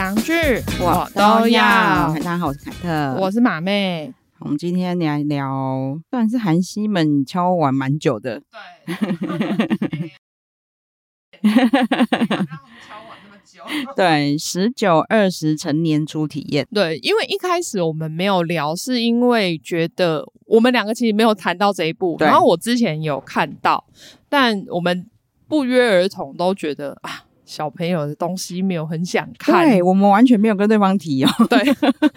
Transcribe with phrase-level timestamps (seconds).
[0.00, 0.32] 洋剧
[0.80, 1.60] 我都要。
[2.14, 4.10] 大家好，我是凯特，我是马妹。
[4.38, 8.40] 我们今天来聊，算是韩熙们敲碗蛮久的。
[8.40, 8.96] 对。
[11.42, 13.62] 让他们敲碗那么久。
[13.94, 16.66] 对，十九二十成年初体验。
[16.72, 22.16] 对，因为一开始我们没有聊，是因为觉得我们两个其实没有谈到这一步。
[22.20, 23.84] 然后我之前有看到，
[24.30, 25.06] 但我们
[25.46, 27.24] 不约而同都觉得啊。
[27.50, 31.28] 小朋友的东西没有很想看，对，我们完全没有跟对方提哦。
[31.50, 31.58] 对，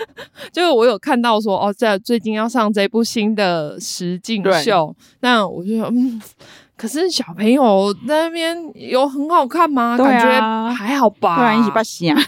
[0.53, 6.21] 就是我有看到说哦，在最近要上这部新的实境秀，那我就说嗯。
[6.83, 9.93] 可是小朋友在那边有很好看吗？
[9.93, 11.37] 啊、感觉还好吧。
[11.37, 12.19] 突然，一起把戏啊。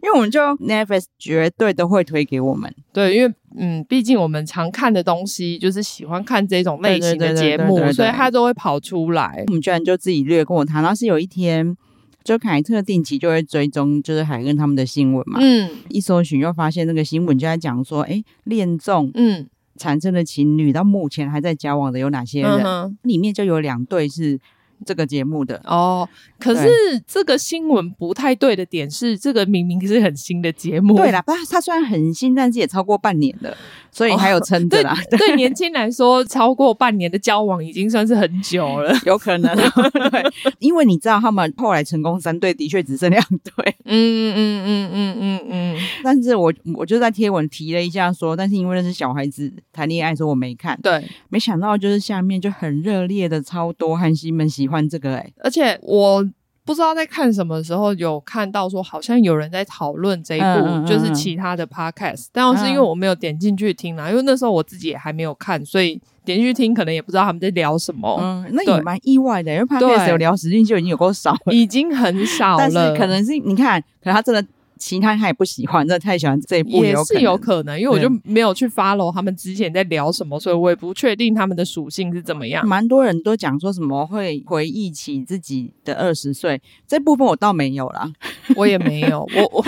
[0.00, 2.72] 因为我们就 Netflix 绝对都会推给我们。
[2.92, 9.42] 对，因为嗯，毕竟我们常看的东西就是喜欢看这种类型的节目，所以他都会跑出来。
[9.48, 10.80] 我们居然就自己略过他。
[10.80, 11.76] 然后是有一天，
[12.22, 15.40] 就凯特定期就会追踪，就是海恩他们的新闻嘛。
[15.42, 15.68] 嗯。
[15.88, 19.10] 一搜寻又发现那个新闻就在讲说，哎，恋综。
[19.14, 19.48] 嗯。
[19.80, 22.62] 产生的情侣到目前还在交往的有哪些人？
[22.62, 24.38] 嗯、里面就有两对是。
[24.82, 26.70] 这个节目的哦，可是
[27.06, 30.96] 这个新闻不太对的点是，这个明明是很新的节目。
[30.96, 33.54] 对啦，不，它虽然很新，但是也超过半年了，
[33.92, 34.96] 所以还有撑着啦。
[35.10, 39.54] 对，对年轻来说，超过半年的交往已经算是很久了，有可能。
[40.10, 40.24] 对，
[40.58, 43.74] 因为你知道他们后来成功三对，的确只剩两对。
[43.84, 45.76] 嗯嗯嗯嗯嗯嗯嗯。
[46.02, 50.78] 但是我我就在贴文提了一下说，但是因为那是小孩子谈恋爱，说我没看。
[50.82, 54.70] 对，没想到就是下面就很热烈的超多韩熙们喜欢。
[54.70, 56.24] 换这个哎、欸，而且我
[56.70, 68.16] 不知道在看什么时候有看到说，好像有人在讨论这一部，就是其他的 podcast，但是因为我没有点进去听啦，嗯、因为那时候我自己也还没有看，所以点进去听可能也不知道他们在聊什么。
[68.22, 72.58] 嗯，那也蛮意外的，因为 podcast 有聊时间就已经有够少了，已经很少了。
[72.58, 74.46] 但是可能是你看，可能他真的。
[74.80, 82.66] 其他他也不喜欢， 真的太喜欢这一部也是有可能，因为我就没有去 follow 他们之前在聊什么，所以我也不确定他们的属性是怎么样。
[82.66, 88.10] 蛮多人都讲说什么会回忆起自己的二十岁，这部分我倒没有啦，
[88.56, 89.64] 我也没有，我我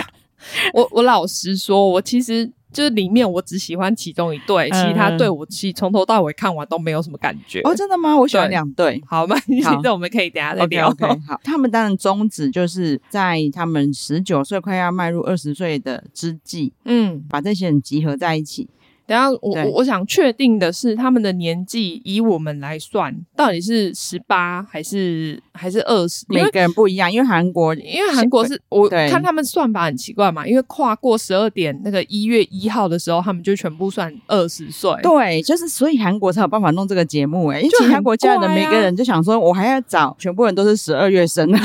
[0.73, 2.51] 我我老实说，我其实。
[2.73, 7.61] 就是里面我只喜欢其中一对，嗯、其他对我其实从头到尾看完都没有什么感觉。
[7.61, 8.17] 哦，真的吗？
[8.17, 9.01] 我喜欢两对。
[9.07, 10.91] 好吧，现在我们可以等下再聊。
[10.91, 18.67] Okay, okay, 好，他们当然宗旨就是在他们十九岁快要迈入二十岁的之际，嗯，把这些人集合在一起。
[19.05, 26.25] 等下，我我我想确定的是，他们的年纪以我们来算，到底是十八还是还是二十？
[26.29, 34.91] 每个人不一样，因为韩国，因为韩国是我看他们算法很奇怪嘛，因为跨过十二点那个一月一号的时候，他们就全部算二十岁。
[35.01, 41.59] 对，就是所以韩国才有办法弄这个节目哎、欸，因为其他国家的每个人就想说，我还要找全部人都是十二月生的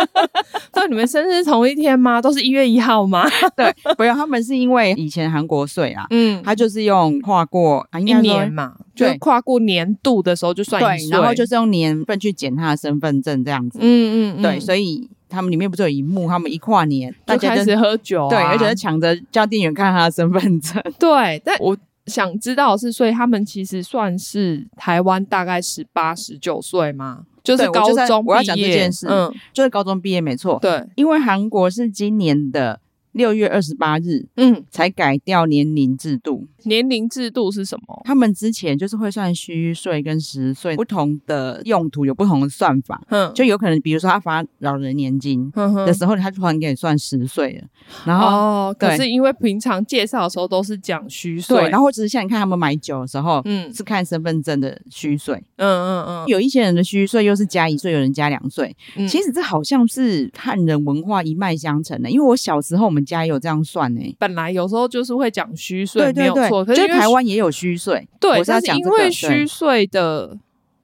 [0.88, 2.20] 你们生日同一天吗？
[2.20, 3.24] 都是一月一号吗？
[3.56, 21.76] 对，不要，他们是因为以前韩国岁啊，嗯，他就是用跨过一年嘛，就跨过年度的时候就算一岁，然后就是用年份去检他的身份证这样子，嗯嗯，对，所以他们里面不是有一幕，他们一跨年就开始喝酒，对，而且是抢着叫店员看他的身份证， 对，但我
[22.06, 27.20] 想知道是，所以他们其实算是台湾大概十八、十九岁吗？
[27.42, 32.80] 就是高中毕业，我要讲这件事，嗯，就是高中毕业没错，对，因为韩国是今年的。
[33.12, 36.46] 六月二十八日，嗯，才改掉年龄制度。
[36.64, 38.02] 年龄制度是什么？
[38.04, 43.00] 他们之前就是会算虚岁跟实岁，不同的用途有不同的算法。
[43.08, 47.68] 嗯，就有可能，比如说他发老人年金的时候，他突然给你算实岁了。
[48.04, 55.34] 然后，哦，可是因为平常介绍的时候都是讲虚岁，对，然后只是像你看他们买酒的时候，嗯，是看身份证的虚岁。
[55.56, 58.76] 嗯嗯嗯，有一些人的虚岁又是加一岁，有人加两岁。
[58.96, 64.16] 嗯，其实这好像是汉人文化一脉相承的，因为我小时候我们家也有这样算呢。
[64.18, 66.49] 本来有时候就是会讲虚岁，对对对。
[66.64, 70.36] 可是台湾也有虚岁，对，但是因为虚岁的，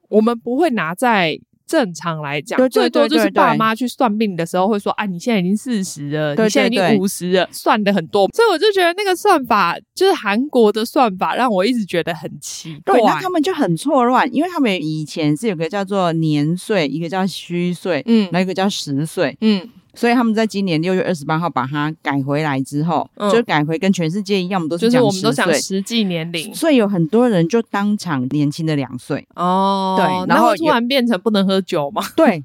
[0.09, 12.97] 我们不会拿在正常来讲，最多就是爸妈去算命的时候会说：“啊，你现在已经四十了，你现在已经五十了，算的很多。”所以我就觉得那个算法，就是韩国的算法，让我一直觉得很奇怪。
[12.97, 19.69] 对，那他们就很错乱，因为他们以前是有个叫做年岁，一个叫虚岁，嗯，那一个叫实岁，嗯。
[19.97, 29.95] 所以他们在今年六月二十八号把它改回来之后，嗯、就改回跟全世界一样，我们都是讲就是我们都讲实际年龄，所以有很多人就当场年轻了两岁哦。
[29.97, 32.03] 对，然后突然变成不能喝酒吗？
[32.15, 32.43] 对，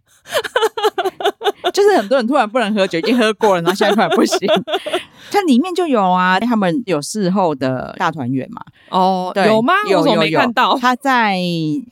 [1.75, 4.38] 就是很多人突然不能喝酒，已经喝过了，然后现在突然不行。
[5.31, 8.60] 它里面就有啊，他们有事后的大团圆嘛？
[8.88, 9.75] 哦，对，有吗？
[9.90, 10.78] 有，我怎么没看到？
[10.78, 11.38] 他在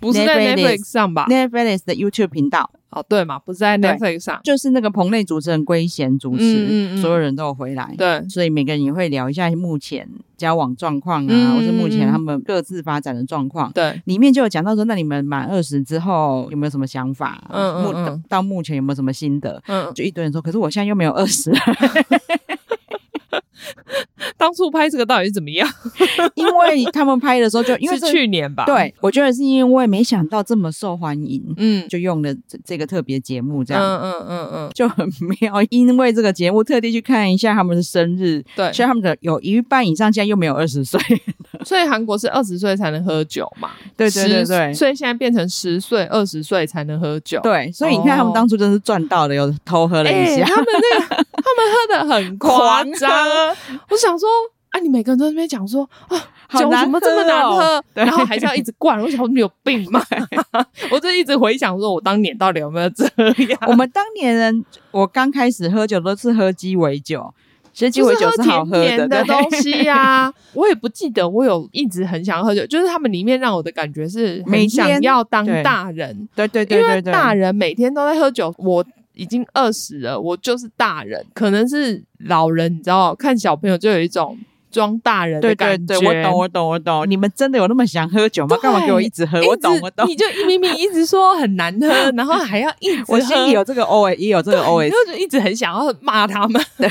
[0.01, 2.71] 不是在 Netflix 上吧？Netflix 的 YouTube 频道。
[2.91, 17.43] 哦，对嘛，不是在 Netflix 上，就是那个棚内主持人圭贤主持，嗯嗯嗯，所有人都有回来，对，所以每个人也会聊一下目前交往状况啊，嗯、或是目前他们各自发展的状况，对，里面就有讲到说，那你们满二十之后有没有什么想法？
[17.51, 18.25] 嗯嗯，嗯。
[18.29, 19.63] 到目前有没有什么心得？
[19.69, 21.53] 嗯，就一堆人说，可是我现在又没有二十。
[24.41, 25.69] 当初拍这个到底是怎么样？
[26.35, 35.07] 因为他们拍的时候就因为是去年吧，对，我觉得是因为没想到这么受欢迎，嗯，就用了这这个特别节目这样，嗯嗯嗯嗯，就很
[35.39, 35.63] 妙。
[35.69, 40.99] 因为这个节目特地去看一下他们的生日，对，所以他们的有一半以上现在又没有二十岁，
[41.65, 43.71] 所以韩国是二十岁才能喝酒嘛？
[43.97, 51.30] 对对对对，所以现在变成十岁、二十岁才能喝酒，对，所以你看他们当初真是赚到了，有偷喝了一下，他们那个他
[51.61, 53.11] 们喝的很夸张。
[53.89, 54.29] 我想说，
[54.71, 56.17] 啊，你每个人都在那边讲说，啊，
[56.59, 57.83] 酒怎么这么难喝？
[57.95, 59.01] 然后还是要一直灌。
[59.01, 60.01] 我想说，你有病吗？
[60.91, 63.05] 我就一直回想说，我当年到底有没有这
[63.49, 63.61] 样？
[63.67, 67.33] 我们当年人，我刚开始喝酒都是喝鸡尾酒，
[67.73, 70.33] 其实鸡尾酒是好喝的，的东西呀。
[70.55, 76.29] 我也不记得我有一直很想喝酒，就是他们里面让我的感觉是很想要当大人。
[76.35, 78.85] 对对对对对，大人每天都在喝酒，我。
[79.21, 84.39] 已经二十了，我就是大人，可能是老人，你知道，看小朋友就有一种
[84.71, 85.95] 装大人的感觉。
[85.95, 87.11] 对对对，我懂，我懂，我懂。
[87.11, 88.57] 你们真的有那么想喝酒吗？
[88.63, 89.39] 干嘛给我一直喝？
[89.47, 90.09] 我懂，我懂。
[90.09, 91.87] 你就明明一直说很难喝，
[92.17, 93.15] 然后还要一直喝。
[93.15, 96.65] 我心里有这个 O A，也有这个 OS，就一直很想要骂他们。
[96.79, 96.89] 对。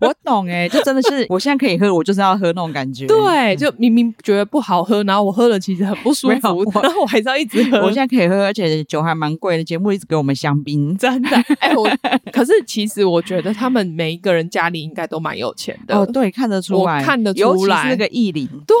[0.00, 3.06] 我懂哎、欸， 就真的是， 我现在可以喝，我就是要喝那种感觉。
[3.06, 7.78] 对，就明明觉得不好喝，然后我喝了其实很不舒服，然后我还是要一直喝。
[7.78, 11.36] 我现在可以喝，而且酒还蛮贵的，节目一直给我们香槟，真的。
[11.58, 11.88] 哎、 欸，我
[12.32, 15.96] 可是其实我觉得他们每一个人家里应该都蛮有钱的。
[15.96, 18.76] 哦，对，看得出来，我看得出来，尤其是那个艺林，对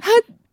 [0.00, 0.10] 他。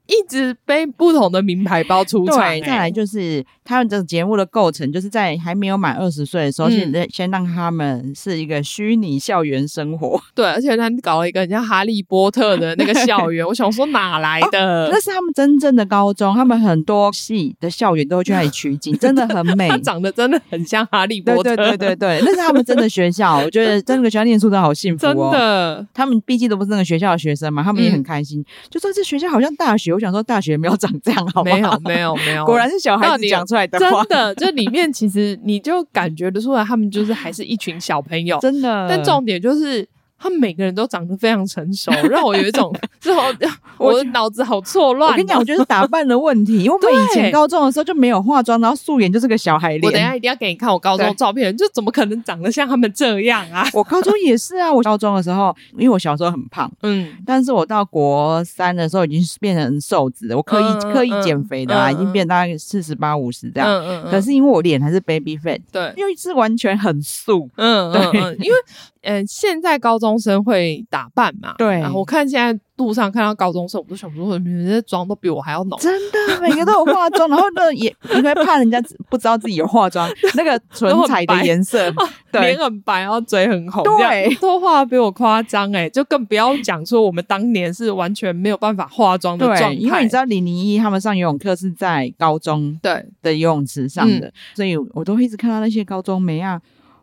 [0.08, 2.38] 一直背不同的名牌包出场。
[2.38, 10.22] 对，再来就是他们这个节目的构成，就是在还没有满二十岁的时候，先、嗯、先让他们是一个虚拟校园生活。
[10.36, 14.86] 对，而且他搞了一个很像哈利波特的那个校园， 我想说哪来的？
[14.86, 14.90] 哦？
[14.92, 19.70] 那是他们真正的高中，他们很多系的校园都会去那里取景， 真的很美。
[19.70, 21.56] 他长得真的很像哈利波特。
[21.56, 23.38] 对对对对对，那是他们真的学校。
[23.40, 25.32] 我觉得真的学校念书真的好幸福哦。
[25.32, 28.40] 真的，他们毕竟都不是那个学校的学生嘛，他们也很开心。
[28.42, 30.76] 嗯、就说这学校好像大学，我想说大学没有。
[30.76, 31.52] 长这样好吗？
[31.56, 34.04] 没有没有没有，果然是小孩子讲出来的话。
[34.04, 38.38] 真的，这里面其实你就感觉得出来，他们就是还是一群小朋友。
[38.44, 39.88] 真的，但重点就是。
[40.18, 43.24] 他们每个人都长得非常成熟， 让我有一种这种
[43.78, 45.12] 我的脑子好错乱。
[45.12, 49.84] 我跟你讲，我觉得是打扮的问题， 因为我们以前高中的时候就没有化妆，然后素颜就是个小孩脸。
[49.84, 53.68] 我等一下一定要给你看我高中照片，就怎么可能长得像他们这样啊？
[53.74, 63.70] 我高中也是啊，我高中的时候，因为我小时候很胖，嗯，但是我到国三的时候已经变成瘦子了，我刻意刻意减肥的啊，已经变大概四十八五十这样。
[63.70, 64.12] 嗯嗯。
[64.12, 67.50] 可是因为我脸还是 baby fat，对，因为是完全很素。
[67.58, 68.56] 嗯嗯嗯，因为。
[69.06, 71.54] 嗯，现在高中生会打扮嘛？
[71.58, 71.80] 对。
[71.80, 75.80] 然后我看现在路上看到高中生，我都想说，你们这妆都比我还要浓。
[75.80, 81.94] 真的，每个都有化妆，然后那也因为怕人家不知道自己有化妆，那个 唇彩的颜色，
[82.32, 89.74] 脸很白，然后嘴很红，对，都画的比我夸张哎，就更不要讲说我们当年是完全没有办法化妆的状态。
[89.74, 96.60] 因为你知道李宁一他们上游泳课是在高中对的游泳池上的，所以我都会一直看到那些高中妹啊。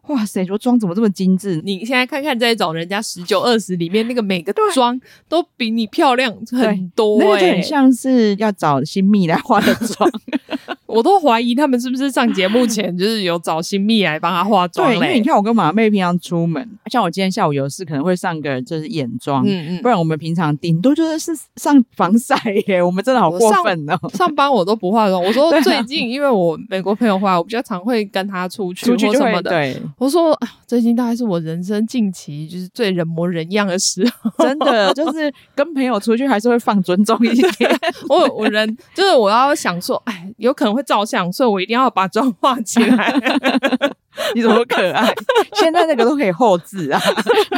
[0.08, 0.44] 哇塞！
[0.44, 1.60] 说妆怎么这么精致？
[1.64, 10.10] 你现在看看这种人家十九二十里面那个每个妆都比你漂亮很多，欸，那就很像是要找新蜜来化的妆。
[10.86, 14.86] 我都怀疑他们是不是上节目前就是有找新蜜来帮他化妆。
[14.88, 22.82] 对，因为你看我跟马妹平常出门，像我今天下午有事可能会上个就是眼妆，嗯嗯，不然我们平常顶多就是是上防晒耶。
[22.82, 23.98] 我们真的好过分哦！
[24.10, 25.22] 上，上班我都不化妆。
[25.22, 29.50] 我说 最近因为我美国朋友回来，我比较常会跟他出去或什么的。
[29.50, 29.80] 对。
[30.02, 37.70] 我说啊，最近大概是我人生近期就是最人模人样的时候，真的就是跟朋友出去还是会放尊重一点。
[38.08, 43.14] 我我人就是我要想说，哎，有可能会会照相，所以我一定要把妆化起来。
[44.34, 45.12] 你怎么可爱？
[45.54, 47.00] 现在那个都可以后置啊，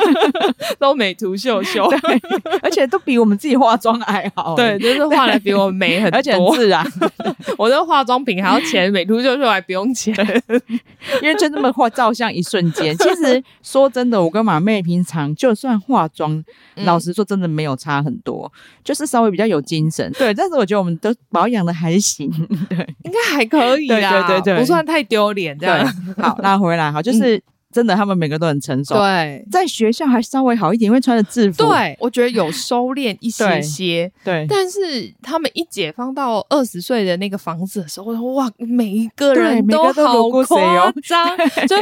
[0.78, 1.88] 都美图秀秀，
[2.62, 4.54] 而且都比我们自己化妆还好。
[4.54, 6.84] 对，就是画的比我们美很多，而且很自然。
[7.58, 10.14] 我这化妆品还要钱，美图秀秀还不用钱，
[11.22, 12.96] 因为就这么画照相一瞬间。
[12.98, 16.32] 其实说真的，我跟马妹平常就算化妆，
[16.76, 18.50] 嗯、老实说真的没有差很多，
[18.82, 20.10] 就是稍微比较有精神。
[20.18, 22.30] 对，但是我觉得我们都保养的还行，
[22.68, 25.86] 对，应该还可以啦，对对对对，不算太丢脸这样。
[26.18, 26.38] 好。
[26.44, 28.94] 拉回来哈，就是真的，他们每个都很成熟。
[28.94, 31.64] 对，在学校还稍微好一点，因为穿着制服。
[31.66, 34.12] 对，我觉得有收敛一些些。
[34.22, 41.36] 对，但是他们一解放到二十岁的那个房子的时候，哇，每一个人都好夸张，
[41.66, 41.76] 就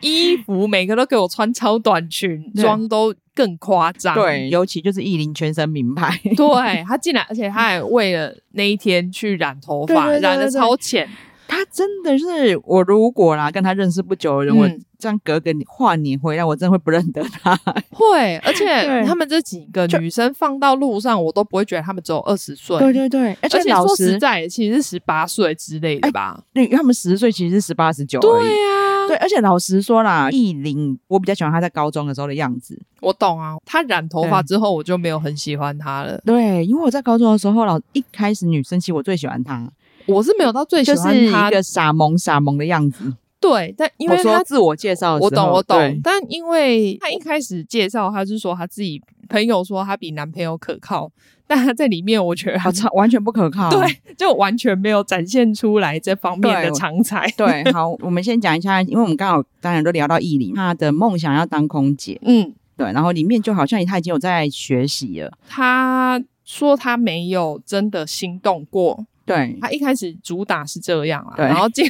[0.00, 4.16] 衣服每个都给我穿超短裙，妆都更夸张。
[4.16, 6.18] 对，尤其就是艺林全身名牌。
[6.36, 11.08] 对，他进来，而且他还为了那一天去染头 发，染的超浅。
[11.48, 17.58] 他真的是我，如果啦跟他认识不久的人，嗯、我这样隔个跨年回来，我真的会不认得他。
[17.90, 22.78] 会，而且他们这几个女生放到路上，我都不会觉得他们只有二十岁。
[22.78, 26.38] 对对对，而且说实在，其实是十八岁之类的吧？
[26.52, 28.20] 对、欸，他们十岁其实是十八十九。
[28.20, 32.78] 对呀、啊，对，而且老实说啦，艺林我比较喜欢他在高中的时候的样子。
[33.00, 36.20] 我懂啊，他染头发之后，我就没有很喜欢他了。
[36.26, 39.70] 对，因为我在高中的时候，老一开始女生其实我最喜欢他。
[40.08, 43.14] 我是没有到最喜欢他，就是一个傻萌傻萌的样子。
[43.40, 45.78] 对，但因为他自我介绍我懂我懂。
[46.02, 51.08] 但因为他一开始介绍，他是说他自己朋友说他比男朋友可靠，
[51.46, 53.70] 但他在里面我觉得他超完全不可靠。
[53.70, 53.86] 对，
[54.16, 57.32] 就完全没有展现出来这方面的长才。
[57.36, 62.18] 对，对，好，我们先讲一下，因为我们刚好当然都聊到艺林，他的梦想要当空姐。
[62.22, 65.32] 嗯，对，然后里面就好像他已经有在学习了。
[65.48, 69.06] 他说他没有真的心动过。
[69.28, 71.88] 对，他一开始主打是这样啊，然后进，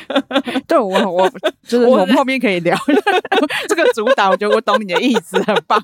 [0.66, 1.30] 对我我
[1.62, 2.76] 就是我们后面可以聊。
[3.68, 5.82] 这个主打，我觉得我懂你的意思，很棒。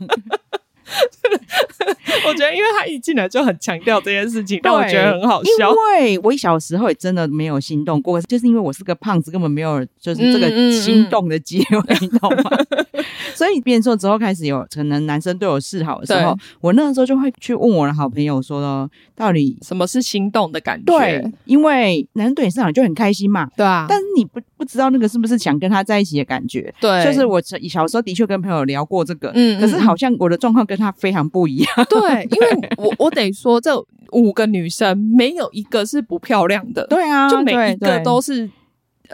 [2.27, 5.71] 我觉得，因为他一进来就很强调这件事情，但我觉得很好笑。
[5.71, 12.51] 因为我小时候也真的没有心动过，就是因为我是个胖子，根本没有就是这个心动的机会，你懂吗？
[13.35, 20.97] 所以变瘦之后开始有可能男生对我示好的时候，我那个时候就会去问我的好朋友说呢，到底什么是心动的感觉？
[20.97, 23.87] 对，因为男生对你示好就很开心嘛，对啊。
[23.89, 26.73] 但是你不不知道那个是不是想跟他在一起的感觉？
[26.81, 31.75] 对，就是我小时候的确跟朋友聊过这个，嗯，可是好像我的状况跟他非常不一样。
[31.89, 33.71] 对，因为我我得说，这
[34.13, 36.87] 五个女生没有一个是不漂亮的。
[36.87, 38.51] 对啊，就每一个都是，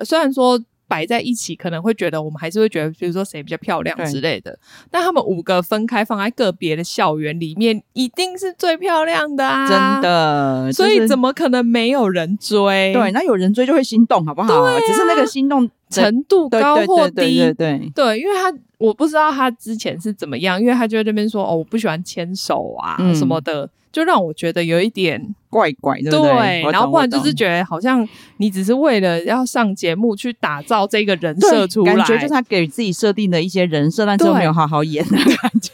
[0.05, 0.61] 虽然说。
[0.91, 4.59] 摆在一起可能会觉得，我们还是会觉得，比如说谁比较漂亮之类的。
[4.91, 9.69] 但他们五个分开放在个别的校园里面，一定是最漂亮的啊！
[9.69, 12.93] 真的，所以怎么可能没有人追？
[12.93, 14.63] 对，那有人追就会心动，好不好？
[14.63, 17.15] 啊，只是那个心动程度高或低。
[17.15, 23.69] 对对对，对，因为他我不知道他之前是怎么样，因为他就在这边说哦，我不喜欢牵手啊什么的。
[23.93, 35.73] 就让我觉得有一点怪怪的，对，对，对，然后不然就是觉得好像你只是为了要上节目去打造这个人设出来，感觉就是他给自己设定的一些人设，但是没有好好演的感觉。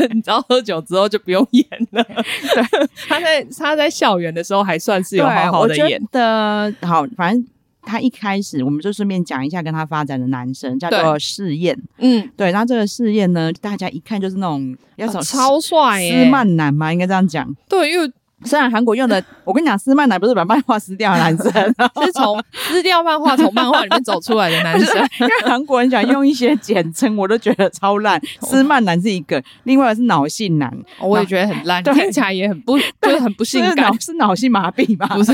[0.14, 2.02] 你知道喝酒之后就不用演了。
[2.04, 7.46] 对， 他在他在校园的时候还算是有好好的演的，好，反正。
[7.82, 11.78] 他一开始，我们就顺便讲一下跟他发展的男生，叫做试验。
[11.98, 17.54] 嗯，对，然后这个试验呢，大家一看就是那种要超帅斯曼男嘛，应该这样讲。
[17.68, 18.10] 对，因为。
[18.44, 21.52] 虽然韩国用的， 我跟你讲，撕漫男不是把漫画撕掉的男生，
[22.04, 24.96] 是从撕掉漫画，从漫画里面走出来的男生。
[25.20, 28.20] 因 为韩国人想用一些简称，我都觉得超烂。
[28.42, 35.06] 撕漫男是一个，另外是脑性男，我也觉得很烂，听起来也很不，就是很不性感，是脑性麻痹吧？
[35.14, 35.32] 不是，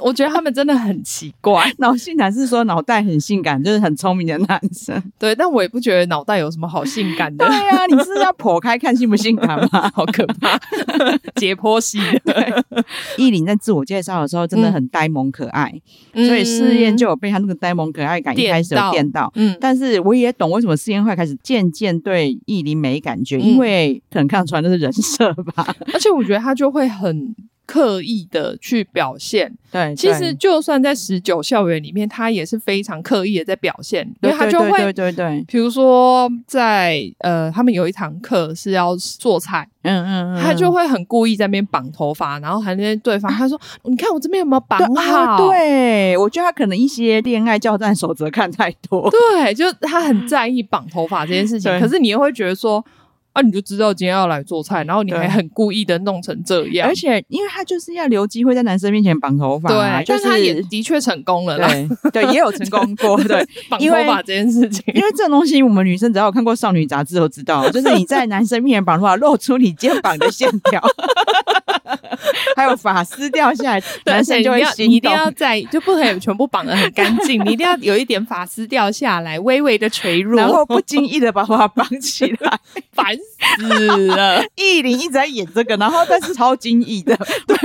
[0.00, 1.70] 我觉得他们真的很奇怪。
[1.78, 5.02] 脑性男是说脑袋很性感，就是很聪明的男生。
[5.18, 7.46] 对，但我也不觉得脑袋有什么好性感的。
[7.46, 9.90] 对呀，你是要剖开看性不性感吗？
[9.94, 10.58] 好可怕，
[11.36, 11.98] 解剖系。
[12.24, 12.54] 对，
[13.16, 15.72] 艺林在自我介绍的时候真的很呆萌可爱，
[16.12, 19.32] 嗯、所以试验就有被他那个呆萌可爱感一开始有电到。
[19.34, 25.74] 嗯，但是我也懂为什么试验会开始渐渐对艺林没感觉，嗯、因为可能看得出来那是人设吧。
[25.92, 27.34] 而且我觉得他就会很。
[27.70, 52.84] 刻意的去表现，对，其实就算在十九校园里面，他也是非常刻意的在表现，因为他就会，对对对，比如说在呃，他们有一堂课是要做菜，嗯嗯嗯，他就会很故意在那边绑头发，然后还跟对方 他说：“你看我这边有没有绑好？”对，我觉得他可能一些恋爱教战守则看太多，对，就他很在意绑头发这件事情， 可是你又会觉得说。
[53.32, 61.68] 啊，你就知道今天要来做菜，然后你还很故意的弄成这样，而且因为他就是要留机会在男生面前绑头发，对，就是他也的确成功了啦，
[62.12, 70.82] 对，对，也有成功过，对， 绑头发这件事情，因为这种东西我们女生只要有看过少女杂志都知道，就是你在男生面前绑头发，露出你肩膀的线条，
[72.56, 82.58] 还有发丝掉下来， 男生就会心动，你一定要在就不可以全部绑得很干净， 你一定要有一点发丝掉下来，微微的垂落，然后不经意的把头发绑起来，
[82.92, 83.16] 烦。
[83.58, 87.56] 死了，艺林一直在演这个，然后但是超惊异的，对，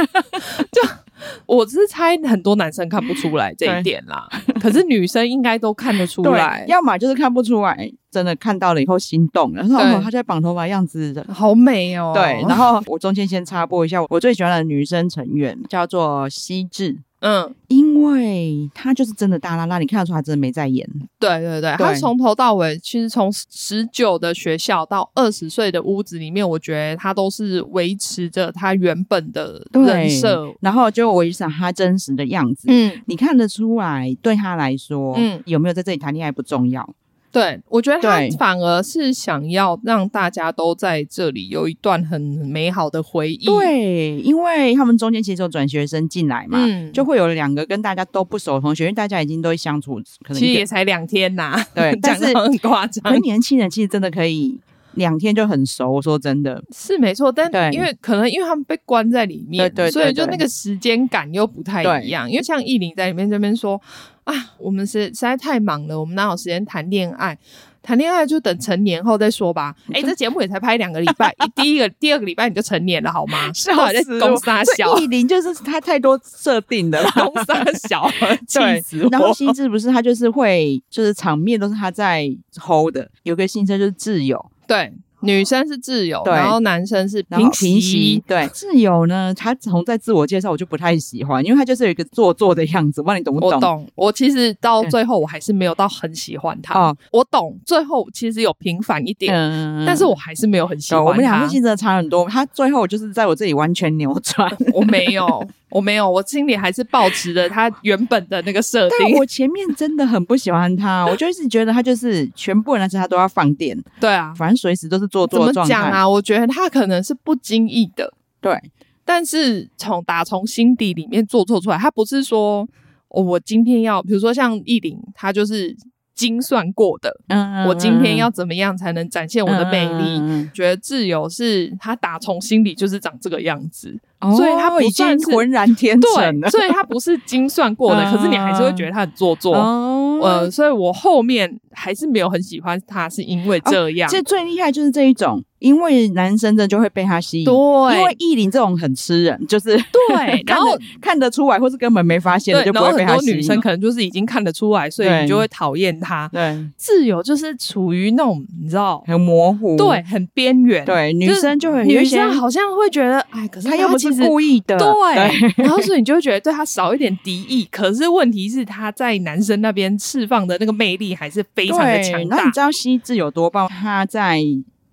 [0.71, 0.81] 就
[1.45, 4.27] 我是猜很多男生看不出来这一点啦，
[4.61, 16.97] 可是女生应该都看得出 来，要么就是看不出来，真的看到了以后心动了，然后他在绑头发样子好美哦，对，然后我中间先插播一下，我最喜欢的女生成员叫做希智。
[17.19, 20.87] 嗯，因为他就是真的大拉拉，你看得出他真的没在演。
[21.19, 32.67] 对对对，他从头到尾，其实从十九的学校到二十岁的屋子里面，我觉得他都是维持着他原本的人设，然后就维持他真实的样子。
[32.69, 36.87] 嗯，你看得出来，对他来说，嗯，有没有在这里谈恋爱不重要。
[37.35, 43.45] 对，我觉得他反而是想要让大家都在这里有一段很美好的回忆。
[43.45, 51.67] 对，因为他们中间其实有转学生进来嘛，嗯，就会有两个跟大家都不熟的同学，因为大家已经都相处，可能其实也才两天呐、啊。
[51.75, 53.19] 对， 但是很夸张。
[53.19, 54.57] 年轻人其实真的可以
[54.95, 57.31] 两天就很熟，我说真的是没错。
[57.31, 62.29] 但因为可能因为他们被关在里面，对对，所以就那个时间感又不太一样。
[62.29, 63.81] 因为像艺林在里面这边说。
[64.25, 67.37] 啊，我们是实在太忙了，我们哪有时间谈恋爱？
[67.83, 69.75] 谈恋爱就等成年后再说吧。
[69.93, 73.37] 哎、欸，这节目也才拍两个礼拜， 第一个、第二个礼拜你就成年了，好吗？
[73.53, 78.09] 是啊，在公杀小艺林就是他太多设定的了， 公杀小，
[78.47, 79.09] 气死我。
[79.11, 82.27] 然后心智不是他就是会，就是场面都是他在
[82.59, 83.07] hold 的。
[83.21, 84.93] 有个新生就是挚友，对。
[85.21, 88.23] 女生是自由，然后男生是平息。
[88.27, 93.01] 对，自由呢，他从在自我介绍我就不太喜欢，因为他就是有一个做作的样子。
[93.01, 93.49] 不知道你懂不懂？
[93.49, 93.87] 我懂。
[93.95, 96.79] 我其实到最后我还是没有到很喜欢他。
[96.79, 97.57] 哦，我懂。
[97.65, 101.09] 最后其实有平反一点，嗯，但是我还是没有很喜欢他。
[101.09, 102.29] 我们两个性真的差很多。
[102.29, 104.55] 他最后就是在我这里完全扭转。
[104.73, 105.47] 我没有。
[105.75, 108.97] 我没有，我心里还是保持着他原本的那个设定。
[108.97, 113.77] 但我前面真的很不喜欢他，我就一直觉得他就是全部人来他都要放电。
[113.99, 115.53] 对啊，反正随时都是做作状态。
[115.53, 116.07] 怎么讲啊？
[116.07, 118.57] 我觉得他可能是不经意的，对。
[119.03, 122.65] 但是从打从心底里面做错出来，他不是说
[123.09, 125.75] 哦，我今天要，比如说像艺林，他就是。
[126.15, 130.17] 精算过的，嗯，我今天要怎么样才能展现我的魅力？
[130.21, 144.09] 嗯、觉得自由是他打从心里就是长这个样子，哦、所以他不算是浑然天成，对，所以他不是精算过的，嗯、 可是你还是会觉得他很做作，嗯、呃，所以我后面还是没有很喜欢他，是因为这样。
[144.09, 145.43] 其实、哦、最厉害就是这一种。
[145.65, 153.37] 因为男生的就会被他吸引，对，因为意林这种很吃人，就是对， 然后看得出来，或是根本没发现，就不会被他吸引。
[153.37, 156.29] 女生可能就是已经看得出来，所以你就会讨厌他。
[156.31, 160.85] 对，自由就是处于那种你知道很模糊，对，很边缘。
[160.85, 165.63] 对，女生就会女生好像会觉得，哎，可是他又不是故意的，对。
[165.63, 172.37] 然后所以你就会觉得对他少一点敌意， 可是问题是他在男生那边释放的那个魅力还是非常的强大。
[172.37, 173.67] 那你知道西智有多棒？
[173.67, 174.43] 他在。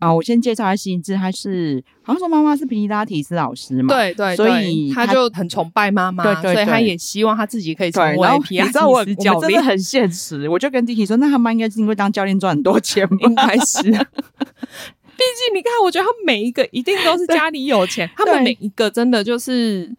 [0.02, 9.36] 啊，我先介绍一下希智，他是好像说妈妈是皮拉提斯老师嘛，对对，所以他就很崇拜妈妈，对对，所以他也希望他自己可以成为皮拉提斯教练。
[9.36, 13.18] 我真的很现实，我就跟弟弟说，那他妈应该是因为当教练赚很多钱吗？
[13.22, 19.94] 应该是， 毕竟你看，我觉得他每一个一定都是家里有钱，他们每一个真的就是。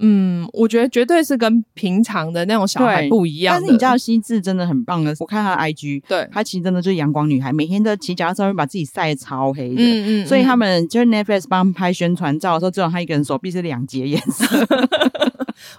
[0.00, 3.56] 嗯，我觉得绝对是跟平常的那种小孩不一样。
[3.56, 9.76] 但是你知道西智真的很棒的，我看她的 IG，对，她其实真的就是阳光女孩，每天都骑脚踏车会把自己晒超黑的。
[9.78, 10.26] 嗯嗯。
[10.26, 14.46] 所以他们就是 Netflix 帮拍宣传照的时候，只有她一个人手臂是两截颜色。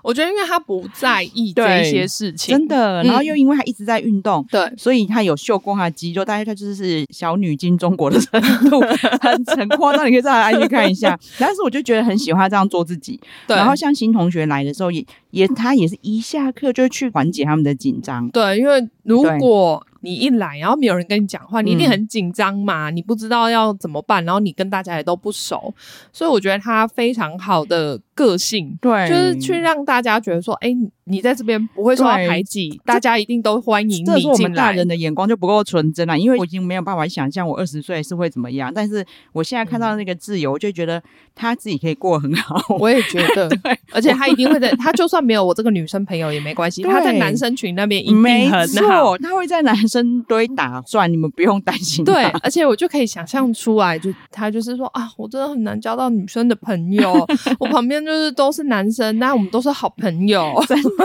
[0.02, 3.04] 我觉得，因为他不在意这些事情，真的。
[3.04, 8.80] 然后又因为他一直在运动，对，所以他有秀过他的肌肉，大概他就是小女金中国的程度，
[9.22, 10.06] 很很夸张。
[10.08, 11.18] 你可以再来 IG 看一下。
[11.38, 13.20] 但是我就觉得很喜欢他这样做自己。
[13.48, 13.56] 对。
[13.56, 18.30] 然后像新同学来的时候，也也他也是一下课就去缓解他们的紧张。
[18.30, 19.86] 对，因为如果。
[20.02, 25.74] 你一来，然后没有人跟你讲话，你一定很紧张嘛，嗯、你不知道要怎么办，然后你跟大家也都不熟，
[26.12, 30.76] 所以我觉得他非常好的个性，对，就是去让大家觉得说，哎，
[31.10, 34.14] 你在这边不会受到排挤，大家一定都欢迎你进来。
[34.14, 38.72] 这是我们大人的眼光就不够纯真了，因为我已经没有办法想象我二十岁是会怎么样。
[38.74, 41.02] 但是我现在看到那个自由，我就觉得
[41.34, 42.62] 他自己可以过很好。
[42.78, 48.58] 我也觉得， 对，而且他一定会在，他就算没有我这个女生朋友也没关系，他在男生群那边一定很好。
[48.60, 52.06] 没错，他会在男生堆打转，你们不用担心。
[52.06, 57.26] 对，而且我就可以想象出来，就他就是说啊，我真的很难交到女生的朋友，
[57.60, 60.54] 我旁边就是都是男生，那我们都是好朋友。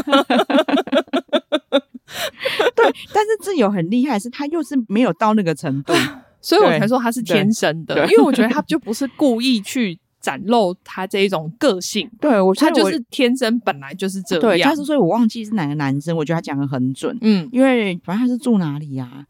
[2.75, 5.93] 对，但是自由很厉害，是他又是没有到那个程度，
[6.41, 7.97] 所以我才说他是天生的。
[8.07, 14.43] 因为我觉得他就不是故意去展露他这一种个性， 对我，他就是天生本来就是这样。
[14.43, 17.17] 对，但是所以我忘记是哪个男生，我觉得他讲的很准。
[17.21, 19.27] 嗯，因为反正他是住哪里呀、啊？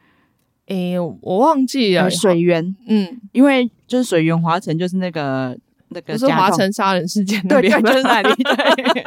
[0.67, 2.75] 诶、欸，我忘记了，水源。
[2.87, 5.57] 嗯，因为就是水源华城，就是那个
[5.89, 8.35] 那个就是华城杀人事件那边，就是那里？
[8.43, 9.05] 对。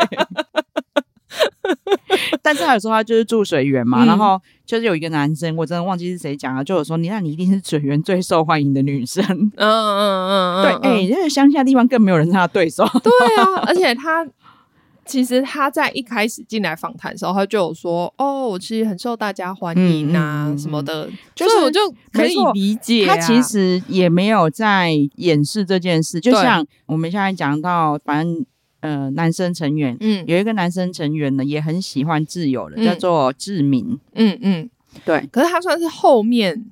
[2.41, 9.23] 但是他有说他就是住水源嘛，嗯、然后就是有一个男生，我真的忘记是谁讲了，就有说你那你一定是水源最受欢迎的女生。
[9.55, 12.85] 嗯嗯嗯，对，哎、欸，因为乡下地方更没有人是他的对手。
[13.03, 13.11] 对
[13.43, 14.25] 啊，而且他
[15.05, 21.79] 其实他在一开始进来访谈的时候，他就有说哦，我其实很受大家欢迎啊什么的，就是我就
[22.11, 23.15] 可以理解、啊。
[23.15, 28.45] 他其实也没有在掩饰这件事，就像我们现在讲到，反正。
[28.79, 34.69] 呃，男生成员，嗯，有一个男生成员呢，也很喜欢自由的，嗯、叫做志明，嗯嗯，
[35.05, 36.65] 对，可是他算是后面。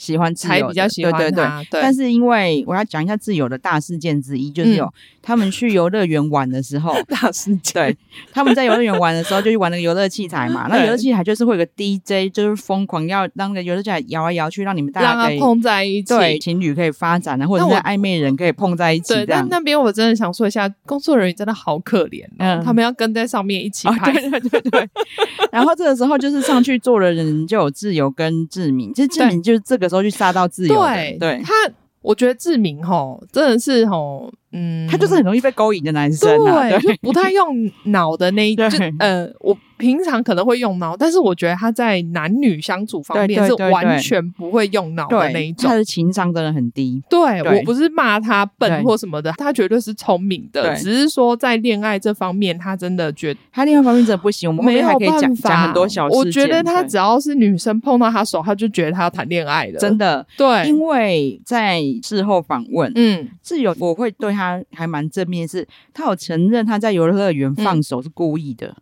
[0.00, 1.82] 喜欢才比较喜欢他，对对对，对。
[1.82, 7.74] 但是因为我要讲一下自由的大事件之一，就是有、嗯、他们去游乐园玩的时候， 大事件。
[7.74, 7.96] 对，
[8.32, 10.68] 他们在游乐园玩的时候，就去玩那个游乐器材嘛。
[10.72, 19.12] 那游乐器材就是会有个 DJ，就是疯狂要让那个游乐器材摇来摇去，让你们大家可以碰在一起，对，情侣可以发展啊，或者是暧昧人可以碰在一起。
[19.12, 24.88] 对，但那边我真的想说一下，工作人员真的好可怜、哦，嗯，他们要跟在上面一起拍，哦、对对对对。
[25.52, 30.74] 然后这个时候就是上去坐的人就有自由跟志明，其实志明就是这个时候去杀到自由。
[30.74, 31.52] 对，对他，
[32.00, 38.64] 我觉得志明吼真的是吼，嗯，他就是很容易被勾引的男生啊，对，就不太用脑的那一 就，
[38.98, 39.56] 呃，我。
[39.80, 45.70] 平常可能会用脑，但是我觉得他在男女相处方面是完全不会用脑的那一种。
[45.70, 47.02] 他的情商真的很低。
[47.08, 54.50] 对，对我不是骂他笨或什么的，他绝对是聪明的，只是说在恋爱这方面，他真的觉得他恋爱方面真的不行。
[54.50, 56.14] 我们后面还可以讲讲很多小事。
[56.14, 59.80] 我觉得他只要是女生碰到他手，他就觉得他要谈恋爱了。
[59.80, 64.39] 真的，对，因为在事后访问，嗯，是有我会对他
[64.72, 68.76] 还蛮正面，是他有承认他在游乐园放手是故意的。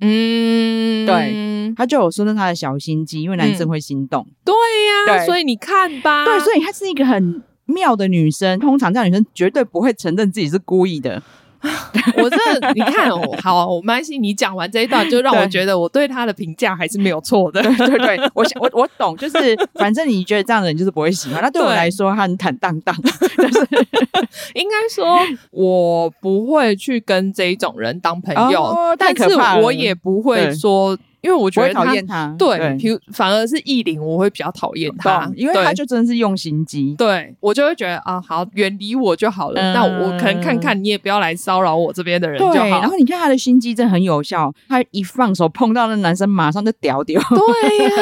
[0.00, 4.24] 嗯嗯，对，他就有说那他的小心机，因为男生会心动。
[4.28, 8.60] 嗯、对呀、啊，所以你看吧，对，所以她是一个很妙的女生。
[8.60, 11.20] 通常这样女生绝对不会承认自己是故意的。
[12.22, 12.36] 我这
[12.74, 13.10] 你看，
[13.42, 17.60] 好，我蛮信你讲完这一段，就让我觉得我对他的评价还是没有错的。
[17.62, 21.42] 对对对，我我我懂，就是 反正你觉得这样的人就是不会喜欢。
[21.42, 23.68] 那对我来说，他很坦荡荡， 就是
[24.54, 25.18] 应该说，
[25.50, 30.96] 我不会去跟这一种人当朋友，哦、但是我也不会说。
[31.20, 39.74] 因为我觉得讨厌他，对，比如反而是艺林，我会比较讨厌他，因为他就真的是用心机，对我就会觉得啊，好远离我就好了。
[39.74, 42.80] 那我可能看看你也不要来骚扰我这边的人就好。
[42.80, 47.20] 然后你看他的心机真的很有效，他一放手碰到那男生，马上就屌屌。
[47.30, 47.92] 对呀，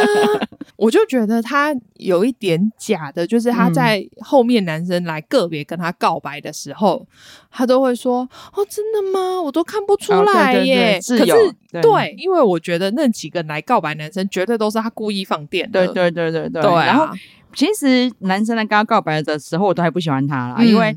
[0.77, 7.07] 我就觉得他有一点假的，就是他在后面男生来个别跟他告白的时候，
[7.51, 9.41] 他都会说：“哦，真的吗？
[9.43, 11.35] 我都看不出来耶。”可是
[11.81, 13.07] 对，因为我觉得那。
[13.17, 15.87] 几个来告白男生，绝对都是他故意放电的。
[15.87, 16.61] 对对对对对。
[16.61, 17.09] 对啊、然后，
[17.55, 20.95] 其实男生来跟他告白的时候，我都还不喜欢他啦，嗯、因为。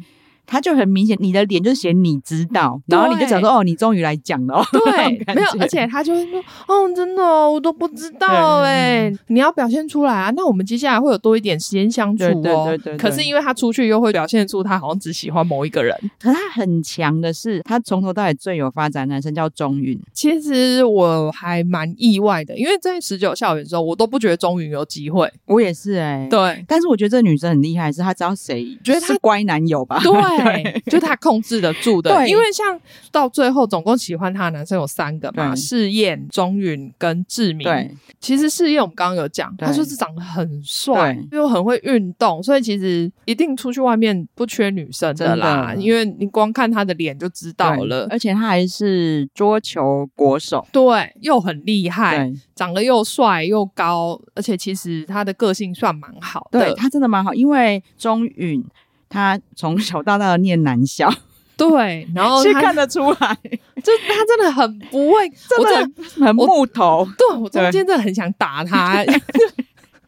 [0.49, 4.63] 他就很明显，你的脸就写你知道，然后你就想说哦，你终于来讲了。
[4.73, 10.33] 对，没有，而且他就会说哦，真的我都不知道哎，你要表现出来啊。
[10.35, 12.65] 那我们接下来会有多一点时间相处哦。
[12.65, 12.97] 对对对。
[12.97, 15.95] 可是因为他出去又会表现出他好像只喜欢某一个人。
[16.19, 19.99] 可是他很强的是，他从头到尾最有发展的男生叫钟云。
[20.13, 25.31] 其实我还蛮意外的，因为在十九校园的时候，我都不觉得钟云有机会。
[25.45, 26.27] 我也是哎。
[26.29, 26.65] 对。
[26.67, 29.99] 但是我觉得这女生很厉害，是她知道谁，觉得她是乖男友吧？
[30.01, 30.38] 对。
[30.43, 32.79] 对，就他控制得住的，对，因为像
[33.11, 37.63] 到最后总共喜欢他的男生有三个嘛，试验、钟允跟志明。
[37.65, 45.73] 对，其实试验我们刚刚有讲，他就是长得很帅，又很会运动，所以其实一定出去外面不缺女生的啦。
[45.77, 58.63] 因为你光看他的脸就知道了，而且他还是桌球国手，对，又很厉害，长得又帅又高，而且其实他的个性算蛮好的，对，他真的蛮好，因为钟允。
[59.09, 61.11] 他从小到大的念男校，
[61.57, 63.37] 对，然后 是看得出来，
[63.83, 65.75] 就他真的很不会， 真的
[66.15, 67.07] 很，很木头。
[67.17, 69.03] 对，我中间真的很想打他。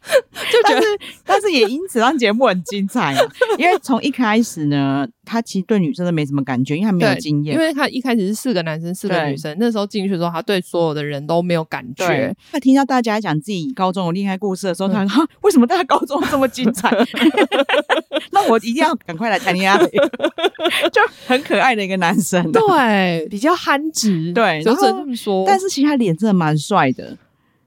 [0.51, 0.85] 就觉得，
[1.23, 3.15] 但是也因此让节目很精彩，
[3.57, 7.55] 因为从一开始呢，他其实对女生都没什么感觉，因为他没有经验。
[7.55, 12.35] 因为他一开始是四个男生，四个女生，那时候进去的时候，他对所有的人都没有感觉。
[12.51, 16.89] 他听到大家讲自己高中的恋爱故事的时候，他说：“为什么大家高中这么精彩？
[18.31, 19.77] 那我一定要赶快来谈恋爱。”
[20.91, 25.43] 就很可爱的一个男生，对，比较憨直，对，就只能这么说。
[25.45, 27.15] 但是其实他脸真的蛮帅的。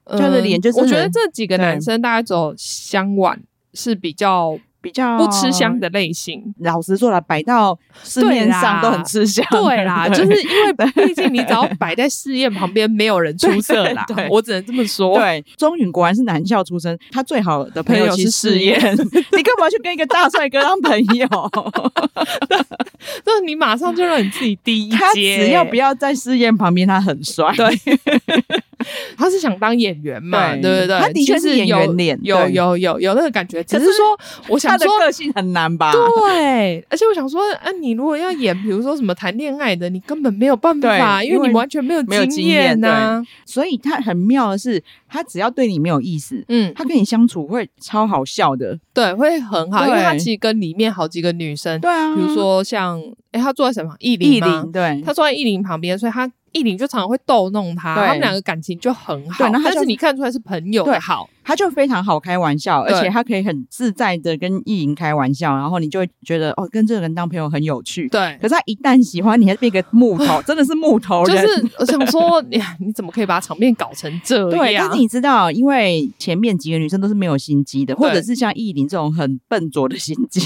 [0.05, 3.39] 他的脸就是，我觉得这几个男生大概走香碗
[3.73, 6.53] 是比较比较不吃香的类型。
[6.59, 9.43] 老实说了，摆到市面上都很吃香。
[9.49, 14.05] 对啦，就是因为毕竟你只要摆在试验旁边，没有人出色啦。
[14.29, 15.17] 我只能这么说。
[15.17, 18.79] 对，钟允果然是男校出身，他最好的朋友是试验。
[19.35, 21.27] 你干嘛去跟一个大帅哥当朋友？
[23.25, 24.97] 那你马上就让你自己第一阶。
[24.97, 27.51] 他只要不要在试验旁边，他很帅。
[27.57, 27.75] 对。
[29.17, 30.53] 他是想当演员嘛？
[30.53, 33.63] 对对对，他的确是演员脸，有有有有那个感觉。
[33.63, 34.17] 只是说，
[34.49, 35.91] 我想说，个性很难吧？
[35.91, 43.23] 对，而且我想说，啊，你如果要演，比如说什么谈恋爱的，你根本没有办法，因为你完全没有没有经验呐。
[43.45, 53.93] 所以他很妙的是，他只要对你没有意思，嗯，他跟你相处会超好笑的，对，会很好，因为他其实跟里面好几个女生，对啊，比如说像，哎，他坐在什么？
[53.99, 56.31] 艺林，对，他坐在艺林旁边，所以他。
[56.55, 59.49] 艺林就常常会逗弄他，他们两个感情就很好。
[59.49, 61.29] 对，但是你看出来是朋友的好。
[61.45, 68.09] 他就非常好开玩笑，而且他可以很自在的跟意淫开玩笑，然后你就会觉得哦，跟这个人当朋友很有趣。
[68.09, 71.35] 对，可是他一旦喜欢你，还变个木头， 真的是木头人。
[71.37, 74.49] 就是我想说，呀，你怎么可以把场面搞成这样？
[74.49, 80.41] 对，但是你知道，因为前面几个女生都是没有心机的，或者是像艺林这种很笨拙的心机，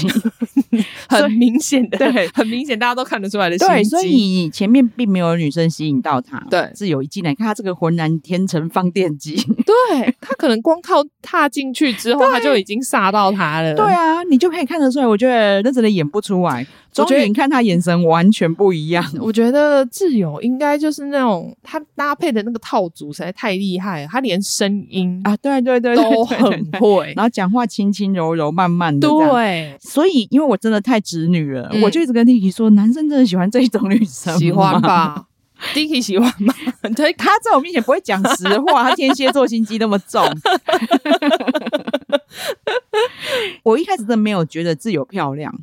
[1.08, 3.74] 很明显的，对，很明显大家都看得出来的心机。
[3.74, 6.38] 对，所以前面并没有女生吸引到他。
[6.50, 9.42] 对，是有一进来看他这个浑然天成放电机，
[9.90, 11.04] 对他可能光靠。
[11.22, 13.74] 踏进去之后，他就已经杀到他了。
[13.76, 15.06] 对啊，你就可以看得出来。
[15.06, 16.66] 我觉得那真的演不出来。
[16.96, 19.04] 我觉得你看他眼神完全不一样。
[19.20, 24.08] 我觉得挚友应该就是那种他搭配的那个套组实在太厉害了。
[24.10, 29.06] 他连声音啊，对对对，都很会，然后讲话轻轻柔柔、慢慢的。
[29.06, 35.26] 对，所以因为我真的太直女了，我就一直跟 Tiki 说，男生真的喜欢这种女生，喜欢吧。
[35.74, 36.54] Dicky 喜欢吗？
[36.96, 40.22] 对，他在我面前不会讲实话，他天蝎座心机那么重。
[43.62, 45.54] 我一开始真的没有觉得自由漂亮。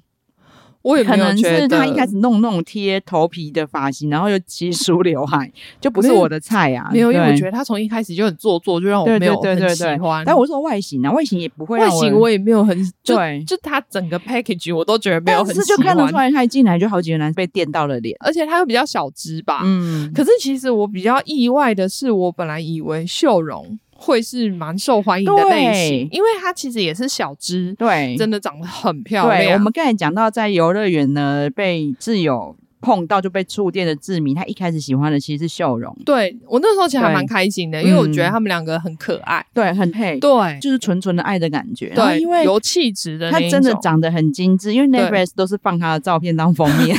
[0.87, 6.89] 我也可能是他一开始弄那种贴头皮的发型，然后又齐梳 刘海，就不是我的菜啊。
[6.93, 10.23] 没有，因为我觉得他从一开始就很做作，就让我没有很喜欢。
[10.25, 15.67] 但我说外形啊，外形也不会，外形我也没有很对，就他整个 package 我都觉得没有很喜欢。
[15.67, 19.61] 就看得出来，他一进来就好几个男生被电到了脸，而且他又比较小只吧。
[19.65, 23.77] 嗯，可是其实我比较意外的是，我本来以为秀容。
[23.97, 29.53] 会是蛮受欢迎的类型，因为它其实也是小只，对，真的长得很漂亮。
[29.53, 35.93] 我们刚才讲到在游乐园呢，被挚友碰到就被触电的志明，他一开始喜欢的其实是秀容。
[36.05, 41.89] 对，我那时候其实还蛮开心的，因为我觉得他们两个很可爱，对，很配，对，就是纯纯的爱的感觉。
[41.95, 46.95] 对，因为有气质的，他真的长得很精致，因为 Netflix 都是放他的照片当封面。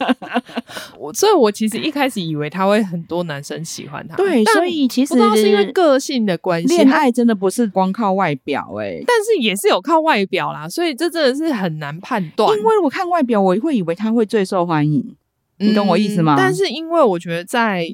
[0.98, 4.16] 我所以，我其实一开始以为他会很多男生喜欢他。
[4.16, 10.68] 对，所以其实不知道是因为个性的关系，恋爱真的不是光靠外表哎、欸，但是也是有靠外表啦。
[10.68, 12.56] 所以这真的是很难判断。
[12.58, 15.14] 因为我看外表，我会以为他会最受欢迎。
[15.58, 16.34] 你懂我意思吗？
[16.34, 17.86] 嗯、但是因为我觉得在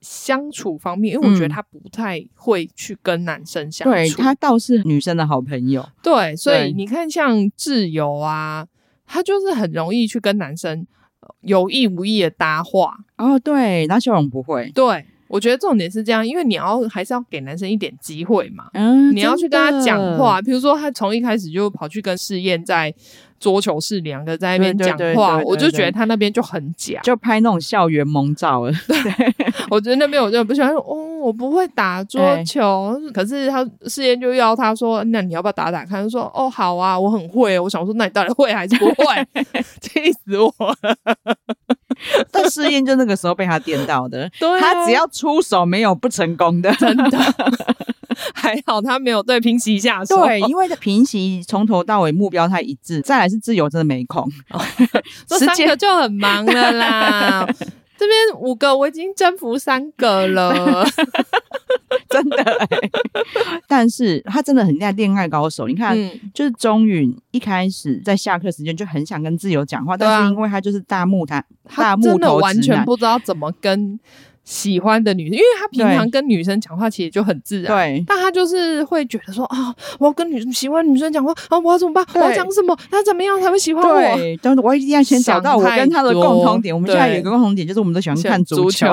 [0.00, 5.86] 相处方面，因为我觉得他不太会去跟男生相处，对，他倒是女生的好朋友。
[6.02, 8.66] 对，所以你看，像智友啊，
[9.06, 10.86] 他就是很容易去跟男生。
[11.40, 14.70] 有意无意的搭话哦，对，那秀容不会。
[14.74, 18.66] 对，我觉得重点是这样，因为你要还是要给男生一点机会嘛。
[18.74, 22.94] 嗯，你要去跟他讲话，比如说他从一开始就跑去跟试验在
[23.44, 28.72] 桌球室两个在那边讲话，我就觉得他那边就很假，就拍那种校园萌照了。
[28.88, 29.34] 对，
[29.68, 36.02] 我觉得那边我就不喜欢说，哦，我不会打桌球，可是他试验就要他说，那你要不要打打看？
[36.02, 37.58] 他说，哦，好啊，我很会。
[37.58, 39.04] 我想说，那你到底会还是不会？
[39.82, 40.96] 气死我了！
[42.30, 44.26] 但试验就那个时候被他电到的，
[44.58, 47.18] 他只要出手没有不成功的，真的。
[48.34, 53.00] 还好他没有对平息下手，对，因为平息从头到尾目标太一致。
[53.00, 54.30] 再来是自由真的没空，
[55.26, 57.46] 这三个就很忙了啦。
[57.96, 60.84] 这边五个我已经征服三个了，
[62.10, 62.90] 真的、欸。
[63.68, 65.68] 但是他真的很像恋爱高手。
[65.68, 71.42] 你看，嗯、就是钟允一开始在下课时间就很想跟自由讲话，啊、但是因为他就是大木他
[71.76, 73.98] 大木头，真的完全不知道怎么跟。
[74.44, 78.04] 喜欢的女生，因为他平常跟女生讲话其实就很自然，对。
[78.06, 82.04] 但他就是会觉得说啊，我要跟女喜欢女生讲话啊，我要怎么办？
[82.14, 82.78] 我要讲什么？
[82.90, 84.16] 他怎么样才会喜欢我？
[84.16, 86.74] 对，但是我一定要先找到我跟他的共同点。
[86.74, 88.86] 我们现在有一个共同点，就是我们都喜欢看足球。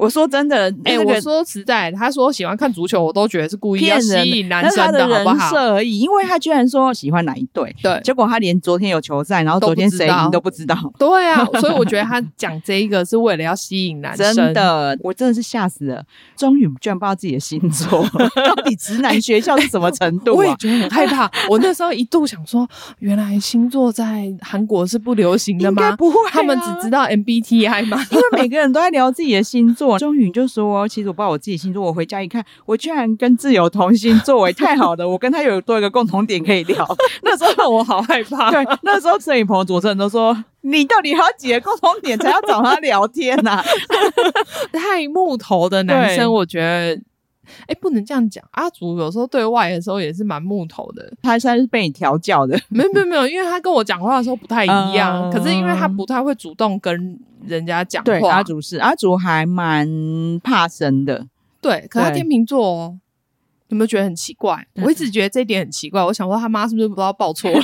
[0.00, 5.54] 我说真的，哎、欸，那个、我说实在，他说喜欢看足球，我都觉得是故意要吸引男生的，好不好？
[5.56, 10.74] 而已，因为他居然说喜欢哪一队，对，结果他连昨天有球赛，然后昨天谁赢都不知道。
[10.98, 14.34] 对啊， 所以我觉得他讲这一个是为了要吸引男生。
[14.34, 16.02] 真的，我真的是吓死了，
[16.36, 18.02] 终于居然不知道自己的星座，
[18.46, 20.34] 到底直男学校是什么程度、啊？
[20.36, 21.30] 我也觉得很害怕。
[21.48, 22.66] 我那时候一度想说，
[23.00, 25.94] 原来星座在韩国是不流行的吗？
[25.96, 28.02] 不会、啊，他们只知道 MBTI 吗？
[28.10, 30.86] 因为每个人都在聊自己的星座，钟允就说。
[30.88, 35.08] 其实我不知道我自己星座，我回家一看，我居然跟自由同星座，哎，太好了！
[35.08, 36.86] 我跟他有多一个共同点可以聊。
[37.22, 38.50] 那时候我好害怕。
[38.50, 43.64] 对，那时候摄影棚主持人都说：“你到底还有几个共同点才要找他聊天呐、啊？”
[44.72, 47.00] 太木头的男生，我觉得，
[47.66, 48.44] 哎，不能这样讲。
[48.52, 52.58] 阿祖有时候对外的时候也是蛮木头的，他算是被你调教的。
[52.68, 57.18] 没有没有没有，因为他跟我讲话的时候不太一样，嗯、可是因为他不太会主动跟。
[57.46, 59.88] 人家讲话，对，阿祖是阿祖还蛮
[60.44, 61.26] 怕生的，
[61.58, 61.86] 对。
[61.88, 62.98] 可是他天秤座哦，
[63.70, 64.64] 有没有觉得很奇怪？
[64.82, 66.04] 我一直觉得这一点很奇怪。
[66.04, 67.60] 我想说他妈是不是不知道报错了？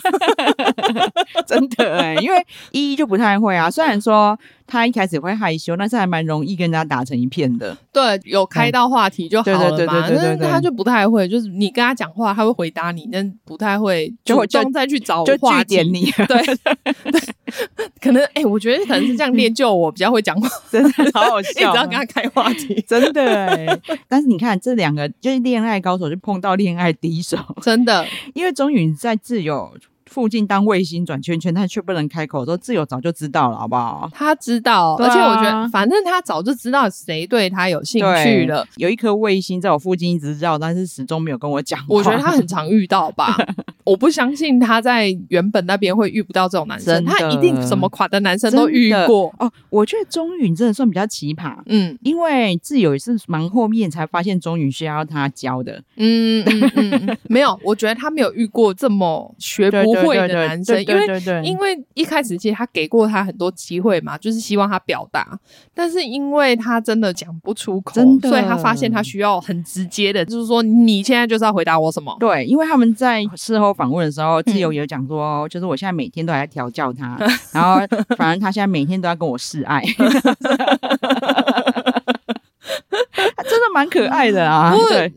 [1.47, 3.69] 真的哎，因为依依就不太会啊。
[3.71, 4.39] 虽然说。
[4.69, 7.79] 他一开始会害羞，但是还蛮容易跟人家打成一片的。
[7.93, 9.77] 对，有开到话题就好了嘛。
[9.77, 15.77] 对对对对对对，但是他就不太会，就是你跟他讲话，他会回答你，但不太会主动再去找话题。
[15.77, 16.11] 点你。
[16.27, 16.27] 对
[17.13, 17.21] 对，
[18.01, 23.67] 可能哎、欸，我觉得可能是这样练就我比较会讲话，真的好好笑， 一直要跟他开话题， 真的哎。
[24.09, 28.07] 但是你看这两个就是恋爱高手，就碰到恋爱敌手，真的。
[28.35, 29.73] 因为钟允在自由
[30.17, 34.09] 附近当卫星转圈圈，但却不能开口说，自由早就知道了，好不好？
[34.15, 38.67] 他知道，啊、而且我觉得，反正他早就知道谁对他有兴趣了。
[38.77, 41.79] 有一颗卫星在我附近一直绕，但是始终没有跟我讲。
[41.87, 43.37] 我觉得他很常遇到吧。
[43.85, 49.53] 我不相信他在原本那边会遇不到这种男生，他一定什么款的男生都遇过哦。
[49.69, 61.07] 我觉得钟允真的算比较奇葩，嗯，因为自由也是蛮后面才发现钟允需要他教的，嗯嗯嗯，没有，我觉得他没有遇过这么学不会的男生，因为
[61.43, 65.39] 因为一开始其实他给过他很多机会嘛，就是希望他表达，
[65.75, 67.93] 但是因为他真的讲不出口，
[68.23, 72.17] 所以他发现他需要很直接的，就是说你现在就是要回答我什么？
[72.19, 73.67] 对，因为他们在事后。
[73.77, 77.19] 访问的时候，自由也讲说，嗯、就是我现在每天都还在调教他，
[77.53, 77.79] 然后
[78.17, 80.09] 反正他现在每天都要跟我示爱，他
[83.45, 85.13] 真的蛮可爱的啊，对。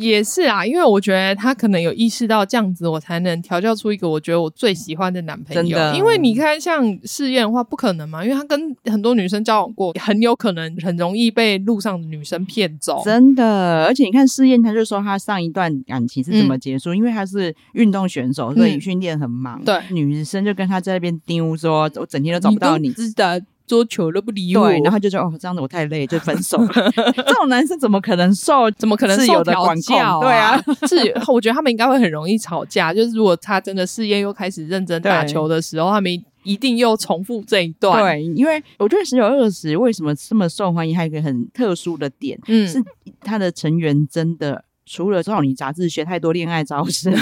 [0.00, 5.62] 也是啊，因为我觉得他可能有意识到这样子，我才能调教出一个我觉得我最喜欢的男朋友。
[5.62, 13.02] 真的，因为你看像试验的话，不可能嘛，因为他跟很多女生交往过，很有可能很容易被路上的女生骗走。
[13.04, 19.62] 真的，而且你看试验，他就说他上一段感情是怎么结束，嗯、因为他是运动选手，所以训练很忙。
[19.64, 22.90] 对、嗯，女生就跟他在那边丢说，我整天都找不到你。
[22.92, 23.42] 是的。
[23.70, 26.90] 桌球都不理我，对，然后就说哦，这样子我太累，就分手了。
[27.14, 28.68] 这种男生怎么可能受？
[28.72, 30.18] 怎么可能受的管教？
[30.20, 30.96] 对啊，是，
[31.28, 32.92] 我觉得他们应该会很容易吵架。
[32.92, 36.10] 就是如果他真的事业又开始认真打球的时候，他们
[36.42, 38.02] 一定又重复这一段。
[38.02, 42.82] 对，因为我觉得十九二十为什么这么受欢迎，还有一个很特殊的点，嗯，是
[43.20, 44.64] 他的成员真的。
[44.92, 47.16] 除了少女杂志学太多恋爱招式，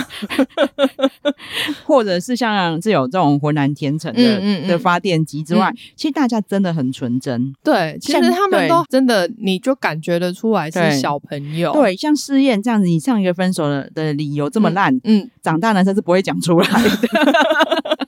[1.85, 7.53] 或者是像这有这种浑然天成的嗯嗯嗯的发电机之外，嗯、其实大家真的很纯真。
[7.63, 11.71] 对，其实他们都真的，你就感觉得出来是小朋友。
[11.75, 17.09] 对，对，像试验这样子，你上一个分手的的理由这么烂，嗯，嗯长大男生是不会讲出来的。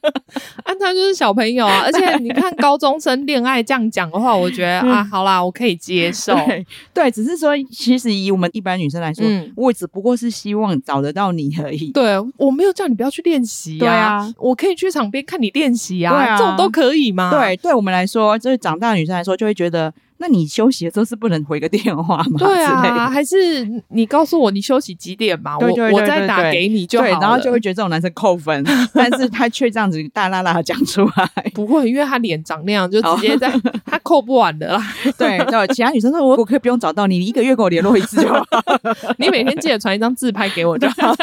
[0.62, 6.34] 啊，他就是小朋友啊， 而且你看高中生恋爱这样讲的话，我觉得啊，好啦，我可以接受。
[6.46, 11.90] 对，对，只是说，其实以我们一般女生来说，嗯我只不过是希望找得到你而已。
[11.92, 13.80] 对，我没有叫你不要去练习呀。
[13.80, 17.30] 对啊，我可以去场边看你练习啊，这种都可以吗？
[17.30, 19.92] 对，对我们来说，就是长大的女生来说，就会觉得。
[20.22, 22.38] 那你休息的时候是不能回个电话吗？
[22.38, 25.56] 对啊，还是你告诉我你休息几点嘛？
[25.58, 27.12] 我我再打给你就好了。
[27.12, 31.26] 然后就会觉得这种男生扣分，但是他却这样子大大大的讲出来。
[31.54, 33.50] 不会，因为他脸长那样，就直接在
[33.86, 34.82] 他扣不完的啦。
[35.16, 38.44] 对，对，其他女生说我我可以不用找到你，你一个月给我联络一次就好。
[39.16, 41.14] 你每天记得传一张自拍给我就好。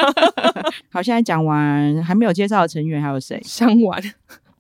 [0.92, 3.40] 好，现在讲完还没有介绍的成员还有谁？
[3.44, 4.02] 香丸。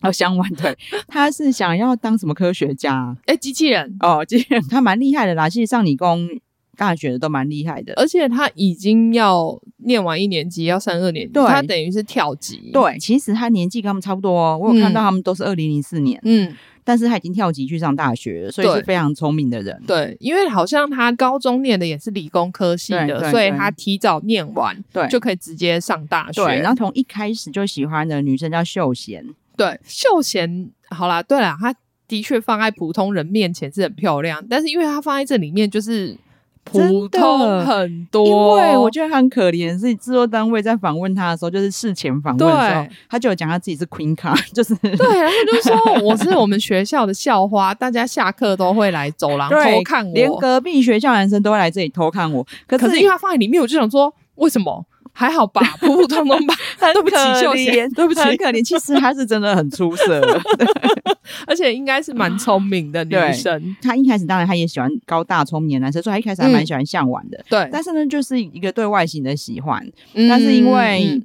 [0.01, 3.15] 哦，香丸对， 他是想要当什么科学家？
[3.25, 5.49] 哎，机器人哦，机器人，他蛮厉害的啦。
[5.49, 6.29] 其实上理工
[6.75, 12.69] 大学的都蛮厉害的，而且他已经要念完一年级，要上二年级，他等于是跳级。
[12.71, 14.60] 对，其实他年纪跟他们差不多哦。
[14.62, 19.81] 我有看到他们都是二零零四年，嗯，但是他已经跳级去上大学了，所以是非常聪明的人。
[19.87, 26.45] 对，因为好像他高中念的也是理工科系的，所以他提早念完，对，就可以直接上大学。
[26.45, 29.25] 对，然后从一开始就喜欢的女生叫秀贤。
[29.58, 31.73] 对，秀贤，好啦，对啦，她
[32.08, 36.15] 的确放在普通人面前是很漂亮，但是因为她放在这里面就是
[36.63, 54.85] 普通很多，因为我觉得很可怜，是制作单位在访问她的时候，就是事前访问的时候，她就有讲她自己是 Queen 卡， 就是对，然后就说 我是我们学校的校花，大家下课都会来走廊偷看我，连隔壁学校男生都会来这里偷看我，可是，可是因为她放在里面，我就想说为什么？
[55.17, 56.53] 还好吧， 普普通通吧。
[56.93, 58.63] 对不起，秀贤，对不起，很可怜。
[58.63, 60.41] 其实她是真的很出色的，
[61.47, 63.75] 而且应该是蛮聪明的女生。
[63.81, 67.43] 她一开始当然她也喜欢高大聪明的男生，所以她一开始还蛮喜欢向晚的。
[67.49, 69.83] 对，但是呢，就是一个对外形的喜欢。
[70.29, 71.19] 但是因为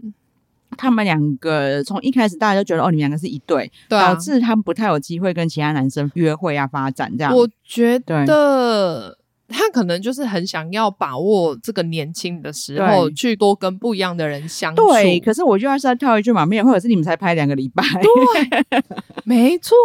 [0.78, 7.36] 他们两个从一开始大家就觉得哦，你们两个是一对，导致他们不太有机会跟其他男生约会啊发展这样。
[7.36, 9.18] 我觉得。
[9.53, 14.89] 他可能就是很想要把握这个年轻的时候，去多跟不一样的人相处。
[14.89, 17.85] 对，可是我就要是要跳一句嘛，没有，或者是你们才拍两个礼拜。
[18.01, 18.83] 对，
[19.25, 19.77] 没错，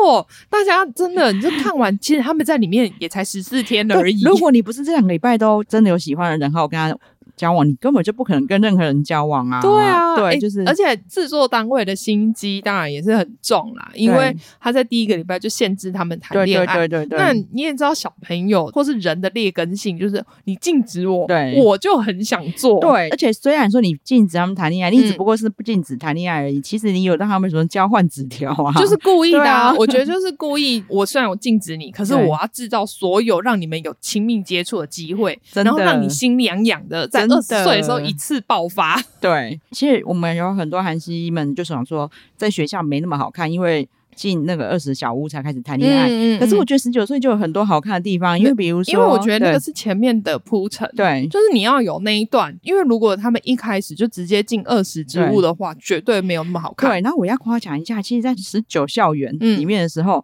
[0.49, 4.21] 大家真的，你就看完，其实他们在里面也才十四天而已。
[4.23, 6.97] 如果你不是这两个礼拜都真的有喜欢的人，好，我跟他。
[7.37, 9.61] 交往，你根本就不可能跟任何人交往啊！
[9.61, 16.65] 对啊，对，欸、就是，而且制作单位的心机当然也是很重啦，因为他在第一个礼拜就限制他们谈恋爱。
[16.75, 17.19] 对对对对对。
[17.19, 22.81] 那你也知道，小朋友或是人的劣根性，就是你禁止我，对，我就很想做。
[22.81, 26.57] 对，而且虽然说你禁止他们谈恋爱，你只不过是不禁止谈恋爱而已。
[26.57, 28.73] 嗯、其实你有让他们什么交换纸条啊？
[28.73, 29.69] 就是故意的啊！
[29.69, 30.83] 啊 我觉得就是故意。
[30.87, 37.97] 我虽然我禁止你，可是我要制造所有让你们有亲密接触的机会，然后让你心痒痒的，在二十岁的时候。
[38.07, 46.07] 一次爆发， 对，其实我们有很多韩熙们就想说，在学校没那么好看，因为进那个二十小屋才开始谈恋爱。
[46.07, 56.89] 嗯嗯、可是我觉得十九岁就有很多好看的地方，因为比如说，因为我觉得那个是前面的铺陈，对，就是你要有那一段，因为如果他们一开始就直接进二十之屋的话，绝对没有那么好看。
[56.89, 60.23] 对，然后我要夸奖一下，其实，在十九校园里面的时候。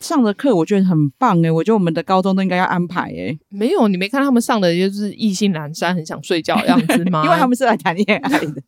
[0.00, 3.38] 嗯上的课我觉得很棒诶、欸，我觉得我们的高中都应该要安排诶、欸。
[3.50, 7.22] 没有，你没看他们上的就是意兴阑珊，很想睡觉的样子吗？
[7.26, 8.62] 因为他们是来谈恋爱的，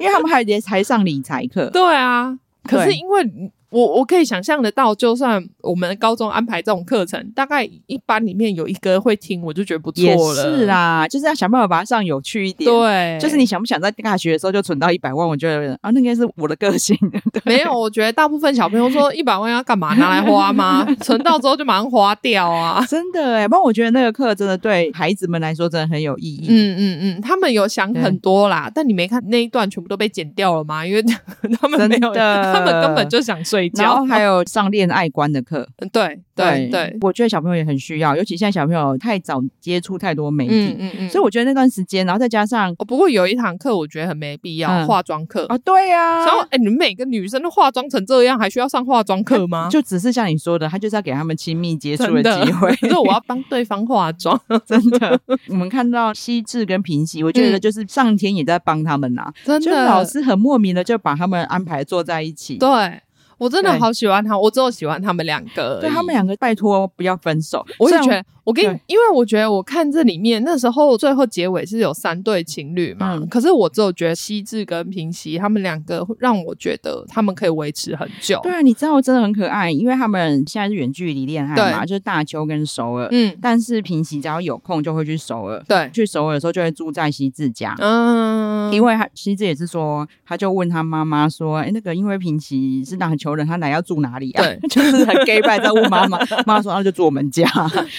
[0.00, 1.70] 因为他们还也才上理财课。
[1.70, 3.52] 对啊，可是因为。
[3.72, 10.04] 我我可以想象得到，就算我们高中安排这种课程，大概一班里面有一个会听，我就觉得不错
[10.34, 10.42] 了。
[10.42, 12.70] 是啦，就是要想办法把它上有趣一点。
[12.70, 15.26] 对，就是你想不想在大学的时候就存到一百万？
[15.26, 16.96] 我觉得啊，那应该是我的个性。
[17.32, 17.42] 对。
[17.44, 19.94] 没有，我觉得大部分小朋友说一百万要干嘛？
[19.94, 20.86] 拿来花吗？
[21.00, 22.84] 存到之后就马上花掉啊！
[22.88, 26.46] 真的哎，不过我觉得那个课真的对孩子们来说真的很有意义。
[26.48, 30.84] 嗯嗯嗯，他们有想很多啦，但你没看那一段全部都被剪掉了吗？
[30.86, 31.02] 因为
[31.60, 33.82] 他们没有，他们根本就想睡觉。
[33.82, 34.42] 然后还有。
[34.52, 45.46] 上恋爱观的课，对对对，我觉得小朋友也很需要，尤其现在小朋友太早接触太多媒体，嗯嗯，所以我觉得那段时间，然后再加上，不过有一堂课我觉得很没必要，化妆课。
[45.46, 49.68] 啊，对呀，然后哎，你们每个女生都化妆成这样，还需要上化妆课吗？
[49.72, 55.18] 就只是像你说的，他就是要给他们亲密接触的机会， 所以我要帮对方化妆，真的。
[55.48, 63.00] 我们看到西智跟平息，我觉得就是上天也在帮他们呐，真的，老师很莫名的就把他们安排坐在一起，对。
[63.42, 65.80] 我真的好喜欢他，我只有喜欢他们两个。
[65.80, 67.66] 对，他们两个，拜托不要分手。
[67.76, 78.38] 我也觉得，我跟你，因为我觉得我看这里面那时候最后结尾是有三对情侣嘛，可是我只有觉得西智跟平西他们两个让我觉得他们可以维持很久。
[78.42, 83.08] 对啊，你知道真的很可爱，因为他们现在是远距离恋爱嘛，就是大邱跟首尔。
[83.10, 85.62] 嗯，但是平西只要有空就会去首尔。
[85.68, 87.74] 对，去首尔的时候就会住在西智家。
[87.78, 94.44] 嗯，因为他西智也是说，他就问他妈妈说：“哎，那个因为平西是打球。”他来要住哪里啊？
[94.44, 97.44] 对， 就是很 gay 拜在问妈妈，妈妈说那就住我们家。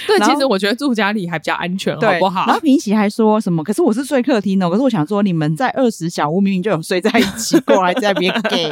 [0.05, 2.45] 对，其实我觉得住家里还比较安全，好不好？
[2.47, 3.63] 然后平喜还说什么？
[3.63, 4.69] 可是我是睡客厅的。
[4.69, 8.69] 可是我想说，你们在二十小屋明明就有睡在一起，过来在别 gay。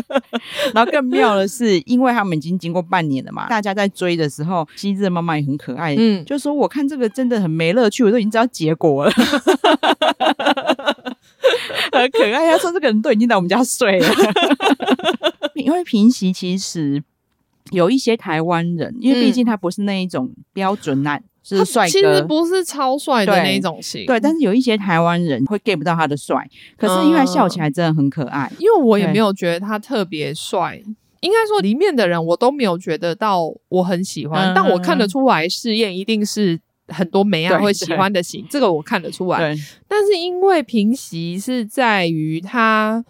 [0.74, 9.12] 然后更妙的是，因为他们已经经过半年了嘛，大家在追的时候，希智的妈妈也很可爱，嗯，就说我看这个真的很没乐趣，我都已经知道结果了。
[11.92, 14.08] 很可爱，他说这个人都已经在我们家睡了。
[15.54, 17.02] 因为平息其实
[17.72, 24.04] 有一些台湾人，因为毕竟他不是那一种标准男，嗯、是帅哥，其实不是超帅的那一种型。
[24.06, 26.36] 对，但是有一些台湾人会 get 不到他的帅，
[26.76, 28.50] 可是因为他笑起来真的很可爱。
[28.58, 30.80] 因为我也没有觉得他特别帅。
[31.20, 39.56] 应该说里面的人我都没有觉得到我很喜欢，嗯、但我看得出来试验一定是很多美亚会喜欢的型，这个我看得出来。
[39.88, 43.02] 但是因为平息是在于他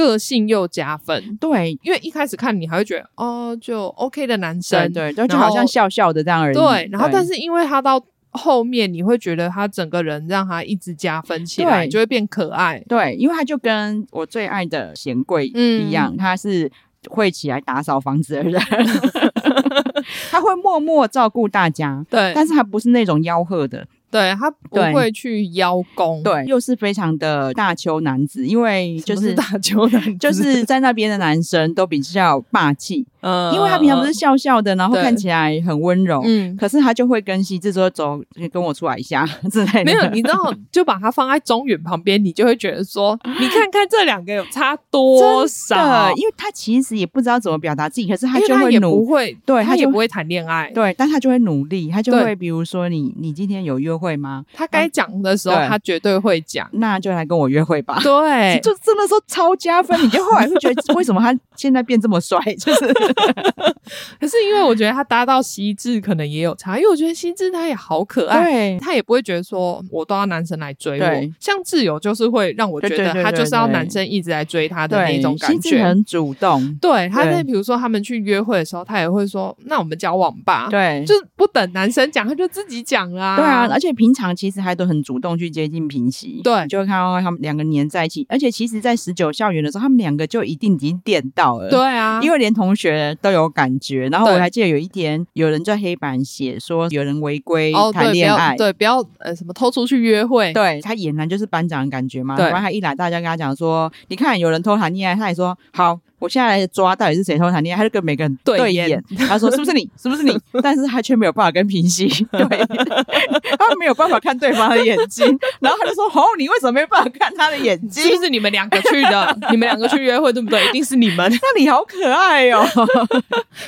[0.00, 6.54] 个性又加分，对，因为一开始看你还会觉得哦就 OK 的男生，对，对，就好像笑笑的这样而已。
[6.54, 12.82] 对，然后但是因为他到后面你会觉得他整个人让他一直加分起来，对就会变可爱。
[12.88, 16.70] 对，因为他就跟我最爱的贤贵一样，嗯、他是
[17.08, 18.60] 会起来打扫房子的人，
[20.30, 22.04] 他会默默照顾大家。
[22.08, 23.86] 对，但是他不是那种吆喝的。
[24.10, 33.06] 对，他不会去邀功，对，又是非常的大邱男子，因为就是，是大邱男子，就是在那边的男生都比较霸气。
[33.20, 38.20] 嗯，因为他平常不是笑笑的，然后看起来很温柔，嗯，可是他就会跟希智说：“走，
[38.52, 54.44] 跟我出来一下 之类的。”没有，你知道， 就把他放在中远旁边，你就会觉得说：“你看看这两个有差多少？”因为他其实也不知道怎么表达自己，可是他就会努，会对他也不会谈恋爱，对，但他就会努力，他就会比如说你，你今天有约会吗？
[54.52, 58.00] 他该讲的时候，他绝对会讲，那就来跟我约会吧。
[58.02, 63.09] 对，就真的说超加分，你就后来会觉得为什么他现在变这么帅，就是。
[64.20, 68.78] 可是因为我觉得他搭到西智可能也有差，因为我觉得西智他也好可爱，对。
[68.80, 71.06] 他也不会觉得说我都要男生来追我，
[71.38, 76.74] 像挚友就是会让我觉得他就是要男生一直来追他的那种感觉，很主动。
[76.80, 83.36] 对，他在比如说他们去约会的时候，他也会说那我们交往吧，对，就是不等男生讲，他就自己讲啦。
[83.36, 93.70] 对啊，而且平常其实还都很主动去接近平息，对，就会看到他们两个黏在一起，而且其实在十九校园的时候，他们两个就一定已经电到了，对啊，因为连同学都有感。
[93.80, 102.36] 觉，然后我还记得有一天有人在黑板写说有人违规谈恋爱，对，不要呃什么偷出去约会，对，他俨然就是班长的感觉嘛。
[102.36, 105.98] 对，然后他一来，大家跟他讲说，你看有人偷谈恋爱，他也说好。
[106.20, 110.38] 我现在来抓到底是谁偷谈恋爱，他就跟每个人对眼，他说是不是你，是不是你？
[110.62, 112.42] 但是他却没有办法跟平息对，
[113.58, 115.26] 他没有办法看对方的眼睛，
[115.60, 118.04] 然后他就说：“哦，你为什么没办法看他的眼睛？
[118.04, 119.38] 是不是你们两个去的？
[119.50, 120.62] 你们两个去约会对不对？
[120.68, 121.30] 一定是你们。
[121.32, 122.62] 那你好可爱哦！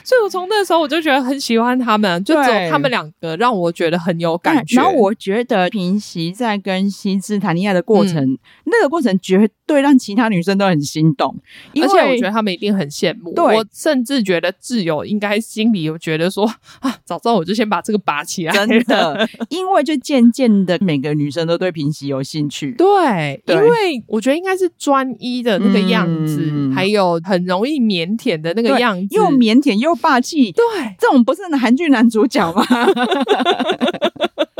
[0.05, 4.77] 所以我从那时候我就觉得很喜欢他们，就只有他们两个让我觉得很有感觉。
[4.77, 11.35] 然后我觉得平息在跟西智谈恋爱的过程，嗯、那个过程绝对让其他女生都很心动，
[11.81, 12.42] 而且我觉得他。
[12.43, 16.45] 他们一定很羡慕，对我甚至觉得挚友应该心里有觉得说
[16.81, 18.53] 啊，早知道我就先把这个拔起来。
[18.53, 22.73] 真的，因为就渐渐的每个女生都对平息有兴趣。
[22.73, 30.51] 对，对因为我觉得应该是专一的那个样子，嗯、还有很容易腼腆的那个样子，又腼腆又霸气。
[30.51, 30.65] 对，
[30.99, 32.67] 这种不是韩剧男主角吗？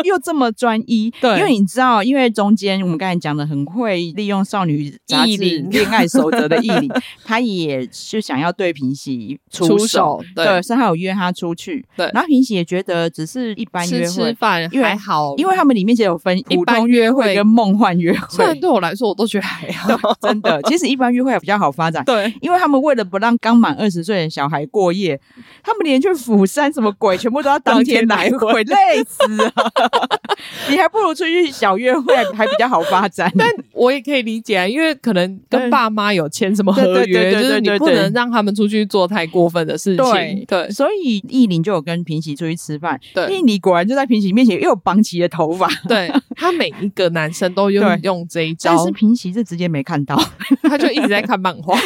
[0.07, 5.37] 又这么专一，对，因为你知道，因为中间我们刚才讲的很会利用少女杂志
[5.71, 6.91] 恋爱守则的义理，
[7.25, 25.21] 他也是想要对平喜出手，对，所以他有约他出去，对，然后平喜也觉得只是一般约会，吃饭还好，因为他们里面其实有分普通约会跟梦幻约会，虽然对我来说我都觉得还好，真的，其实一般约会比较好发展，对，因为他们为了不让刚满二十岁的小孩过夜，
[25.63, 28.77] 他们连去釜山什么鬼全部都要当天来回，累
[29.07, 29.53] 死了。
[30.71, 33.31] 你还不如出去小约会， 还比较好发展。
[33.37, 40.05] 但我也可以理解啊，因为可能跟爸妈有签什么合约，就是你不能让他们出去做太过分的事情。
[40.05, 42.99] 对，对，所以艺林就有跟平喜出去吃饭。
[43.15, 45.69] 对，艺林果然就在平喜面前又有绑起了头发。
[45.89, 50.21] 对，他每一个男生都用用这一招，但是平喜是直接没看到，
[50.63, 51.79] 他就一直在看漫画，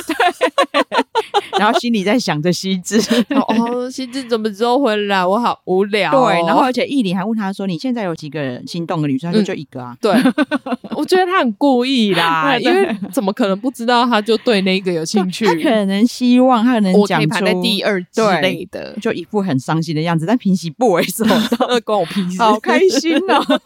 [1.59, 3.00] 然后心里在想着西智。
[3.34, 5.24] 哦，西智怎么之后回来？
[5.24, 6.11] 我好无聊。
[6.11, 10.12] 对，然后而且艺林还问他说：“你现在有几个人心动的女生？”他说：“就一个啊。”对，
[10.96, 15.44] 我觉得他很故意啦， 因为怎么可能不知道他就对那个有兴趣？
[15.46, 20.26] 他可能希望他可能讲出在第二之类的，就一副很伤心的样子。
[20.26, 23.61] 但平息不为所动，关我屁事，好开心哦！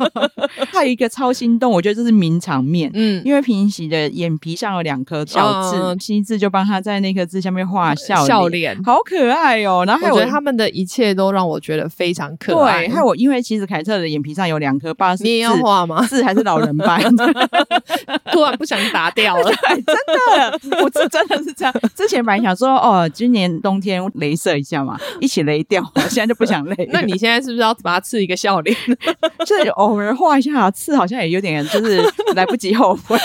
[0.72, 2.90] 他有一个超心动，我觉得这是名场面。
[2.94, 9.84] 嗯，因为平息的眼皮上有两颗小痣，西智就帮他在那颗痣下面画笑笑脸，好可爱哦。
[9.86, 12.88] 然后我觉得他们的一切都让我觉得非常可爱。
[12.88, 16.04] 还有我，因为其实凯特的眼皮上有两颗疤，你也要画吗？
[16.06, 17.00] 是还是老人斑？
[18.32, 21.74] 突然不想打掉了，真的，我是真的是这样。
[21.94, 25.82] 之前本来想说，哦，今年冬天镭射一下嘛，一起雷掉。
[26.08, 26.88] 现在就不想雷。
[26.92, 28.76] 那你现在是不是要把它刺一个笑脸？
[29.46, 32.02] 就是偶尔画一下刺，好像也有点，就是
[32.34, 33.18] 来不及后悔。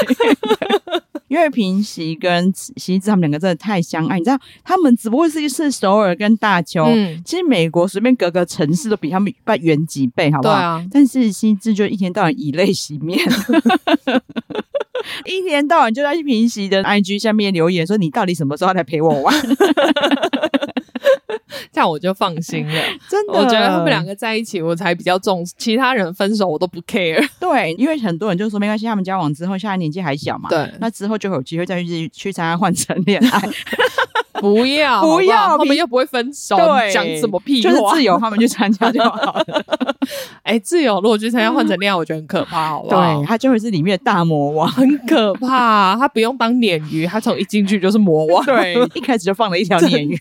[1.28, 10.82] 因为平熙跟西智他们两个真的太相爱，你知道，他们只不过是一次首尔跟大邱，嗯、其实美国随便隔个城市都比他们远几倍，好不好？
[10.92, 13.20] 但是西智就一天到晚以泪洗面，
[15.26, 19.36] 一天到晚就在平息的 IG 下面留言说：“你到底什么时候来陪我玩？”
[21.76, 22.74] 看我就放心了。
[23.10, 27.24] 真的，我觉得他们两个在一起，我才比较重视，其他人分手我都不 care。
[27.40, 33.42] 对，因为很多人就说没关系，他们交往之后，现在年纪还小嘛，对，那之后就有机会再去去参加换乘恋爱。
[34.40, 36.58] 不 要不要，他们又不会分手，
[36.92, 37.70] 讲什么屁话？
[37.70, 39.46] 就是自由，他们去参加就好了。
[40.44, 43.20] 哎，自由，如果去参加换成恋爱，我觉得很可怕，好不好？
[43.20, 45.96] 对，他就会是里面的大魔王，很可怕。
[45.98, 48.44] 他不用当鲶鱼，他从一进去就是魔王。
[48.46, 50.18] 对，一开始就放了一条鲶鱼，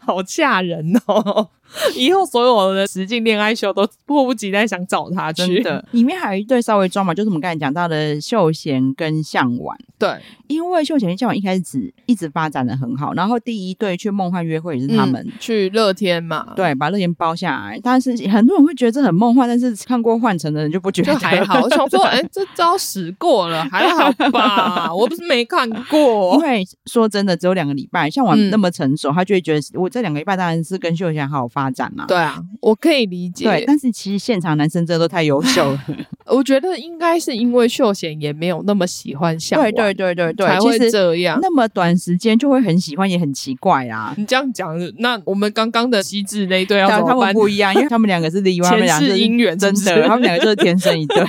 [0.00, 1.48] 好吓人哦。
[1.94, 5.54] 以后所有的实境恋爱秀都迫不及待想找他去。
[5.54, 9.78] 真的，里面还有一对稍微装嘛，就是我们刚才讲到的秀贤跟向晚。
[9.98, 10.18] 对，
[10.48, 17.80] 因为秀贤跟向晚一开始一直发展的很好，然后第一对去梦幻约会也是他们、嗯、去乐天嘛，对，把乐天包下来。
[17.82, 21.60] 但是很多人会觉得这很梦幻，但是看过幻城的人就不觉得还好。
[21.62, 24.92] 我 想说，哎、欸，这招使过了，还好吧？
[24.94, 32.04] 我不是没看过， 因为说真的，只有两个礼拜，像我那么成熟，嗯、他就会觉得我这两个礼拜当然是跟秀贤好好发展嘛。
[32.06, 33.44] 对啊，我可以理解。
[33.44, 35.80] 对，但是其实现场男生真的都太优秀了。
[36.26, 41.38] 我觉得应该是因为秀贤也没有那么喜欢向，对对对对对，才会这样。
[41.42, 44.12] 那么短时间就会很喜欢，也很奇怪啊。
[44.18, 47.16] 你这样讲，那我们刚刚的机智那一对要怎么办？
[47.18, 51.22] 他们不一样，因为他们两个是例外， 前世姻缘真的，他们两个就是天生一对。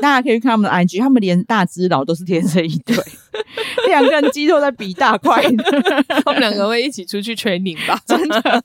[0.00, 2.96] 大家可以看他们的 IG，他们连大只佬都是天生一对，
[3.88, 5.42] 两个人肌肉在比大块，
[6.24, 8.00] 他们两个会一起出去 training 吧？
[8.06, 8.62] 真的？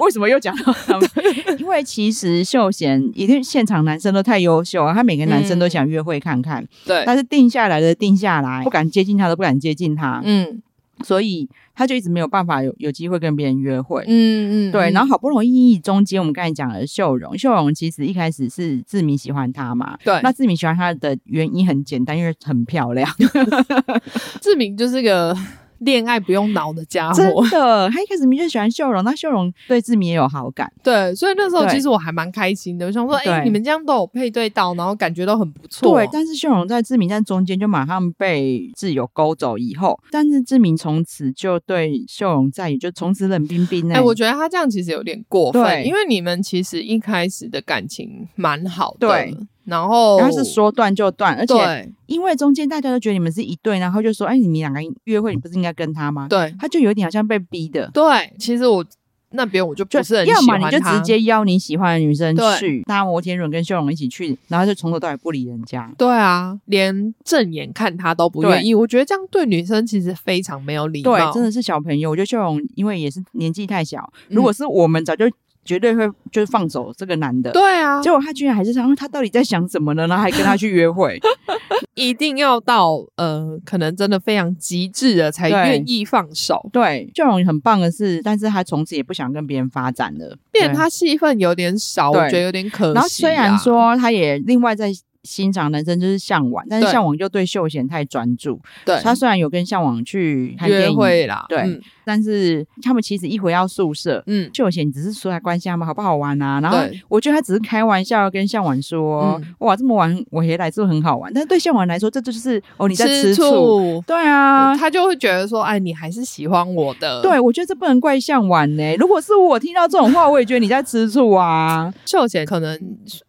[0.00, 1.10] 为什么又讲到他们？
[1.58, 10.62] 因为其实秀贤一定现场男生都太优秀啊，他每个男生都想约会看看，对，但是定下来的定下来，不敢接近他都不敢接近他，嗯。
[11.04, 14.90] 所以他就一直没有办法有有机会跟别人约会，嗯嗯，对。
[14.90, 20.20] 然后好不容易中间我们刚才讲了秀荣，秀荣其实一开始是志明喜欢他嘛，对。
[20.22, 23.08] 那志明喜欢他的原因很简单，因为很漂亮。
[24.40, 25.36] 志明就是个。
[25.78, 35.96] 恋爱不用脑的家伙，真的，他一开始明明就喜欢秀容，那秀容对志明也有好感， 对，所以那时候其实我还蛮开心的，我想说，哎、欸，你们这样都有配对到，然后感觉都很不错。
[35.96, 43.90] 对，但是秀容在志明在中间就马上被挚友勾走以后，但是志明从此就对秀容再也就从此冷冰冰。
[43.92, 49.08] 哎、欸，我觉得他这样其实有点过分，因为你们其实一开始的感情蛮好的。
[49.08, 49.36] 对。
[49.66, 57.90] 然后，然后是说断就断，而且因为中间大家都觉得你们是一对，然后就说：“哎，你们两个约会，你不是应该跟他吗？”对，他就有点好像被逼的。
[57.92, 58.84] 对，其实我
[59.30, 65.92] 那边我就不是很喜欢他，要么你就直接邀你喜欢的女生去，那摩天轮跟秀荣一起去，然后就从头到尾不理人家。
[65.98, 68.72] 对啊，连正眼看他都不愿意。
[68.72, 71.16] 我觉得这样对女生其实非常没有礼貌。
[71.16, 72.08] 对，真的是小朋友。
[72.10, 75.26] 我觉得秀荣因为也是年纪太小，如果是我们早就。
[75.66, 80.06] 绝对会就是放走这个男的，对啊，结果他居然还是想，他到底在想什么呢？
[80.06, 81.20] 然后还跟他去约会，
[81.94, 86.70] 一定要到呃，可能真的非常极致了才愿意放手。
[86.72, 92.94] 对，秀容很棒的是，但是他从此也不想跟别人发展了，变他戏份有点少，我觉得有点可惜啊。
[92.94, 94.90] 然后虽然说他也另外在。
[95.26, 98.60] 欣赏男生就是向往，但是向往就对秀贤太专注。
[98.84, 106.60] 对，他虽然有跟向往去看电影约会啦，对，嗯、但是他们其实一回到宿舍，嗯，秀贤只是说来关心他们好不好玩啊。
[106.60, 106.78] 然后
[107.08, 111.32] 我觉得他只是开玩笑跟向晚说，嗯、哇，这么晚我回来是很好玩？
[111.34, 114.00] 但是对向晚来说，这就是哦你在吃醋。
[114.06, 117.22] 对啊，他就会觉得说，哎，你还是喜欢我的。
[117.22, 118.94] 对，我觉得这不能怪向晚呢。
[118.96, 121.92] 如果是我听到这种话，我也觉得你在吃醋啊。
[122.04, 122.78] 秀贤可能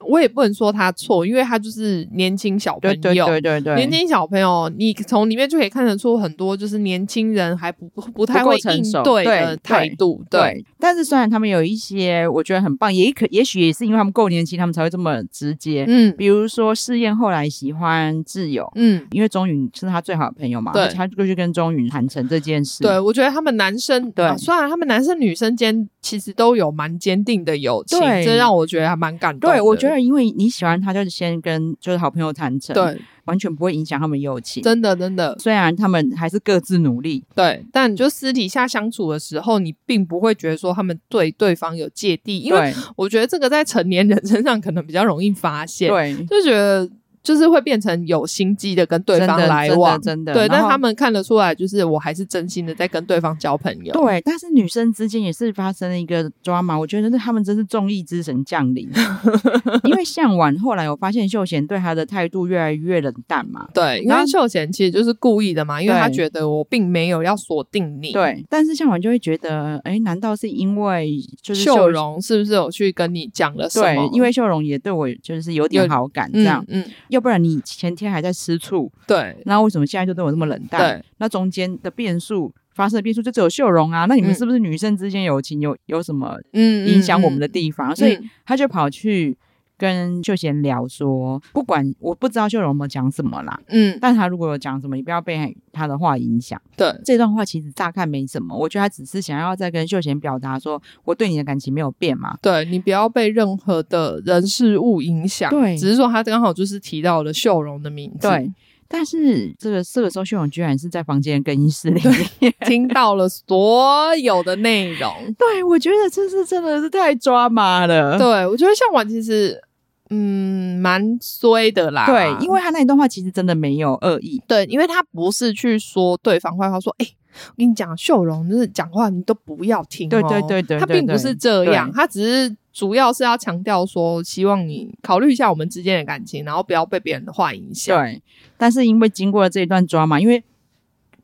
[0.05, 1.77] 我也不能说他错，因为他就是。
[1.77, 10.23] 是年轻小朋友，对对对对，年轻小朋友，你从里面就可以看得出很多，就是年轻人还不不太会应对的态度。
[10.29, 15.85] 对，对，但是虽然他们有一些我觉得很棒，也可也许也是因为他们够年轻，他们才会这么直接。
[15.87, 22.83] 嗯，比如说试验后来喜欢挚友，嗯，因为钟允是他最好的朋友嘛，对，他就去跟钟允谈成这件事。
[22.83, 29.51] 对，我觉得他们男生对，虽然他们男生女生间其实都有蛮坚定的友情，这让我觉得还蛮感动。
[29.51, 31.75] 对，我觉得因为你喜欢他，就是先跟。
[31.79, 34.63] 就是好朋友谈成，对，完全不会影响他们友情。
[34.63, 35.37] 真的，真的。
[35.39, 46.89] 虽然他们还是各自努力，对，但就私底下相处的时候，你并不会觉得说他们对对方有芥蒂，因为我觉得这个在成年人身上可能比较容易发现，对，就觉得。
[47.27, 50.47] 就是会变成有心机的跟对方来往，真的，对。
[50.47, 53.91] 但他们看得出来，就是我还是真心的在跟对方交朋友。
[53.91, 58.89] 对，但是女生之间也是发生了一个 drama，我觉得他们真是综艺之神降临。
[59.83, 63.67] 因为向晚后来我发现秀贤对他的态度越来越冷淡嘛。
[63.73, 68.13] 对，因为秀贤其实就是故意的嘛，因为他觉得我并没有要锁定你。
[68.13, 74.07] 对，但是向晚就会觉得，哎，难道是因为就是秀，秀容是不是有去跟你讲了什么？
[74.07, 76.77] 对，因为秀荣也对我就是有点好感，这样，嗯。
[76.77, 76.85] 嗯
[77.17, 80.79] 要不然你前天还在吃醋，对，那为什么现在就对我这么冷淡？
[80.79, 87.95] 对，那中间的变数发生的变数就只有秀容啊，那你们是不是女生之间友情有有什么嗯影响我们的地方？
[87.95, 89.37] 所以他就跑去。
[89.77, 96.59] 跟秀贤聊说，不管我不知道秀荣有没有讲什么啦，嗯，但他如果有讲什么，你不要被他的话影响。
[96.75, 102.35] 对，这段话其实乍看没什么，我觉得他只是想要再跟秀贤表达说，我对你的感情没有变嘛。
[102.41, 105.51] 对，你不要被任何的人事物影响。
[105.51, 108.27] 对，只是说他刚好就是提到了秀荣的名字。
[108.27, 108.51] 对，
[108.87, 112.01] 但是这个这个时候秀容居然是在房间更衣室里
[112.39, 115.13] 面听到了所有的内容。
[115.37, 118.17] 对，我觉得这是真的是太抓马了。
[118.17, 119.61] 对，我觉得向晚其实。
[120.09, 122.05] 嗯，蛮衰的啦。
[122.05, 124.41] 对，因为他那一段话其实真的没有恶意。
[124.47, 127.15] 对，因为他不是去说对方坏话，说，哎、欸，
[127.49, 130.09] 我跟你讲，秀荣就是讲话你都不要听、喔。
[130.09, 137.97] 对对对对，他并不是这样，他只是主要是要强调说，希望你考虑一下我们之间的感情，然后不要被别人的话影响。
[137.97, 138.21] 对，
[138.57, 140.43] 但是因为经过了这一段抓嘛，因为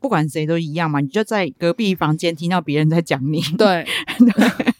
[0.00, 3.40] 不管谁都一样嘛，你就在隔壁房间听到别人在讲你。
[3.56, 3.86] 对。
[4.18, 4.73] 对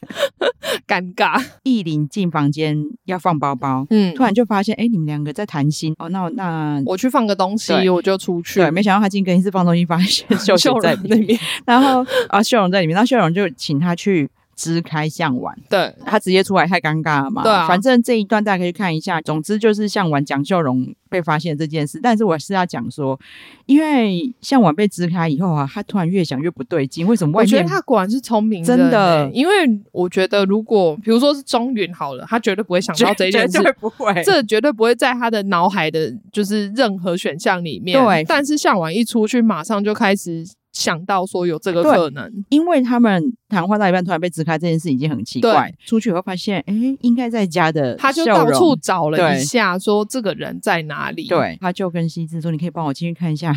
[0.87, 5.95] 尴尬， 艺林进房间要放包包，嗯，突然就发现，哎、欸，你们两个在谈心。
[5.99, 8.61] 哦，那那我去放个东西，我就出去。
[8.61, 14.29] 对，没想到他进更衣室放东西， 发现秀秀在那边，然后啊，秀荣在里面，那秀荣就请他去。
[14.57, 17.43] 支开向晚，对，他直接出来太尴尬了嘛。
[17.43, 19.21] 对啊，反正这一段大家可以看一下。
[19.21, 23.19] 总之就是向晚蒋秀荣被发现这件事，但是我是要讲说，
[23.67, 27.07] 因为向晚被支开以后啊，他突然越想越不对劲。
[27.07, 27.39] 为什么？
[27.39, 29.31] 我觉得他果然是聪明人，真的。
[29.33, 29.55] 因为
[29.93, 38.03] 我觉得，如果比如说是钟云好了，他绝对不会想到这件事，绝对不会，这绝对不会在他的脑海的，就是任何选项里面。
[38.03, 40.45] 对，但是向晚一出去，马上就开始。
[40.75, 45.73] 想到说有这个可能，因为他们谈话到一半突然被支开这件事已经很奇怪。
[45.87, 51.29] 出去以后发现，哎、欸，应该在家的，他就到处找了一下，说这个人在哪里？
[51.29, 53.55] 对，他就跟西子说：“你可以帮我进去看一下，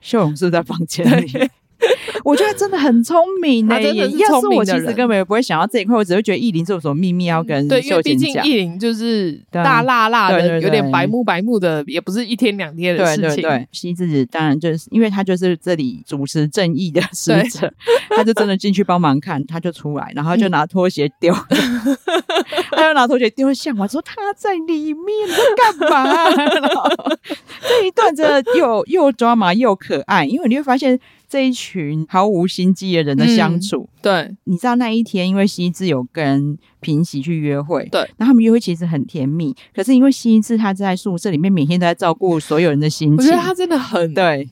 [0.00, 1.30] 秀荣 是不是在房间里。”
[2.24, 4.74] 我觉得真的很聪明呢、欸，真的是聪明的人。
[4.74, 7.66] 要是我其实根本也不会想到这一块，我只会觉得艺林是有什么秘密要跟。
[7.68, 13.36] 对，因为毕竟艺林就是大辣辣的，有点白目白目的，也不是一天两天的事情。
[13.36, 17.72] 对对对，希智当然就是因为他就是这里主持正义的使者，
[18.10, 21.96] 他就真的进去帮忙看，他就出来，然后就拿拖鞋丢，嗯、
[22.72, 26.24] 他就拿拖鞋丢向我说他在里面在干嘛？
[27.62, 30.98] 这一段真的又又抓马又可爱，因为你会发现。
[31.28, 44.48] 这一群毫无心机的人的相处，嗯、对，你知道那一天，因为西智有跟平喜去约会，对，那他们约会其实很甜蜜，可是因为西智他在宿舍里面每天都在照顾所有人的心情，我觉得他真的很对，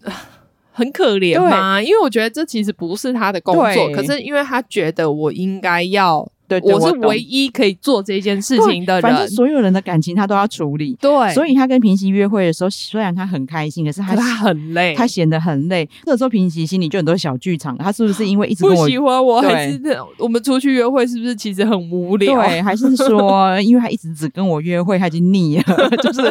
[0.71, 6.31] 很可怜吗，因为我觉得这其实不是他的工作，可是因为他觉得我应该要。
[6.49, 9.03] 对，对，我是唯一可以做这件事情的人。
[9.03, 10.97] 反正所有人的感情他都要处理。
[11.01, 15.89] 对，所以他跟平息约会的时候，虽然他很开心，可是他，很累，他显得很累。
[16.05, 17.77] 这时候平息心里就很多小剧场。
[17.79, 19.81] 他是不是因为一直不喜欢我，还是
[20.19, 22.41] 我们出去约会是不是其实很无聊？
[22.41, 25.65] 对，还是说 因为他一直只跟我约会，他已经腻了。
[26.03, 26.23] 就是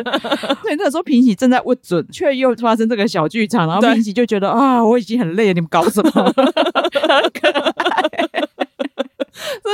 [0.64, 6.34] 对，那个时候平息正在不准，却又发生这个小剧场，然后平息就觉得啊，我已经很累了，你们搞什么？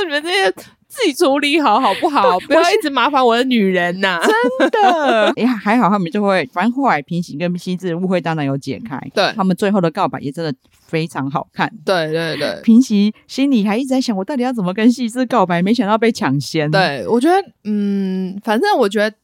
[0.00, 0.54] 以你们这些。
[0.92, 2.38] 自己处理好好不好？
[2.40, 4.20] 不要一直麻烦我的女人呐！
[4.58, 9.00] 真的，哎呀，还好他们就会，反正后来平行跟心智误会当然有解开。
[9.14, 10.54] 对，他们最后的告白也真的
[10.86, 11.72] 非常好看。
[11.82, 15.62] 对对对，平息心里还一直在想，我到底要怎么跟细智告白？
[15.62, 16.70] 没想到被抢先。
[16.70, 19.16] 对，我觉得，嗯，反正我觉得。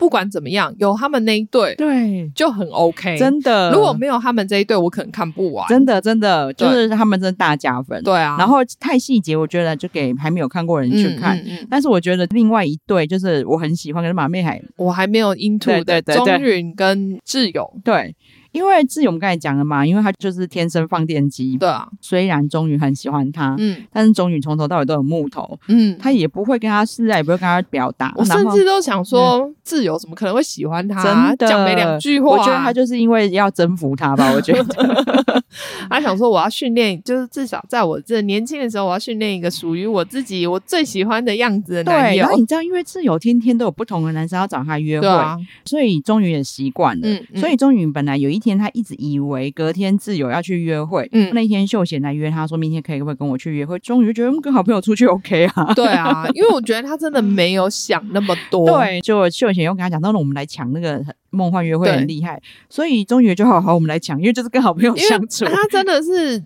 [0.00, 3.18] 不管怎么样，有他们那一对，对，就很 OK。
[3.18, 5.68] 真的，如果没有他们这一对，我可能看不完。
[5.68, 8.02] 真的，真的，就是他们真的大加分。
[8.02, 11.36] 对啊，然后太细节，我觉得就给还没有看过人去看。
[11.36, 17.80] 嗯嗯嗯、但是我觉得另外一对就是我很喜欢，可是马妹还我还没有 into 的钟允跟智勇。
[17.84, 18.16] 对。
[18.52, 21.56] 因为志勇刚才讲了嘛，因为他就是天生放电机。
[21.56, 28.12] 对啊，虽然钟宇很喜欢他，嗯，但是钟宇从头到尾都有木头，嗯，他也不会跟他示爱，也不会跟他表达。
[28.16, 31.02] 我甚至都想说，智友怎么可能会喜欢他？
[31.02, 32.30] 真的讲没两句话。
[32.30, 34.32] 我觉得他就是因为要征服他吧。
[34.32, 34.64] 我觉得
[35.88, 42.16] 他想说，我要训练，就是至少在我这年轻的时候，我要训练一个属于我自己我最喜欢的样子的男友。
[42.16, 47.08] 对，然后你知道，因为志友天天都有不同的男生要找他约会，啊、所以终于也习惯了。
[47.08, 53.78] 嗯嗯、所以钟宇本来有一天，他一直以为隔天自由要去约会，嗯，那一天秀贤来约他说，明天可以不可以跟我去约会？
[53.80, 66.42] 终于觉得跟好朋友出去 OK 啊，对啊，因为我觉得他真的 没有想那么多，对，就秀贤又跟他讲，那我们来抢那个梦幻约会很厉害，所以终于就好好我们来抢，因为就是跟好朋友相处，他真的是。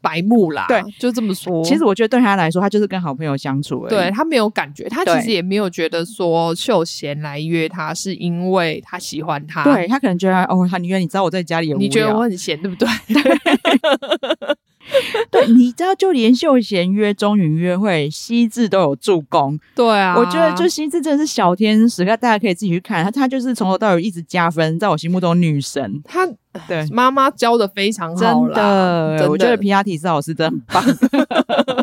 [0.00, 1.62] 白目啦，对，就这么说。
[1.64, 3.90] 其实我觉得对他来说，他就是跟好朋友相处而已。
[3.90, 9.64] 对，他没有感觉，他其实也没有觉得说秀贤来约他是因为他喜欢他。
[9.64, 12.88] 对，他可能觉得哦，他宁愿你知道我在家里有，你觉得我很闲，对不对？
[13.08, 14.56] 对
[15.30, 19.58] 对，你知道，就连秀贤约钟允约会，西智都有助攻。
[19.74, 26.02] 对啊，我觉得就西智真的是小天使，大家可以自己去看他，他就是从头到尾一直加分，在我心目中女神。
[26.04, 26.26] 他
[26.66, 30.84] 对妈妈教的非常好真的，真的，我觉得皮亚提斯老师真的很棒，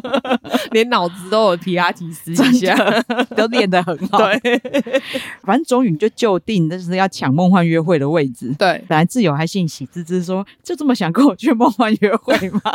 [0.74, 2.76] 连脑子都有提拉提斯一下，
[3.36, 4.18] 都练得很好。
[4.18, 4.61] 对，
[5.43, 8.53] 反正终于就就定，就是要抢梦幻约会的位置。
[8.57, 12.61] 对，本来智友还信喜滋滋说，就这么想跟我去梦幻约会吗？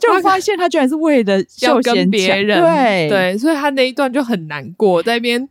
[0.00, 5.48] 就发现他居然是为了要跟别人，对对，所以他那一段就很难过，在那边。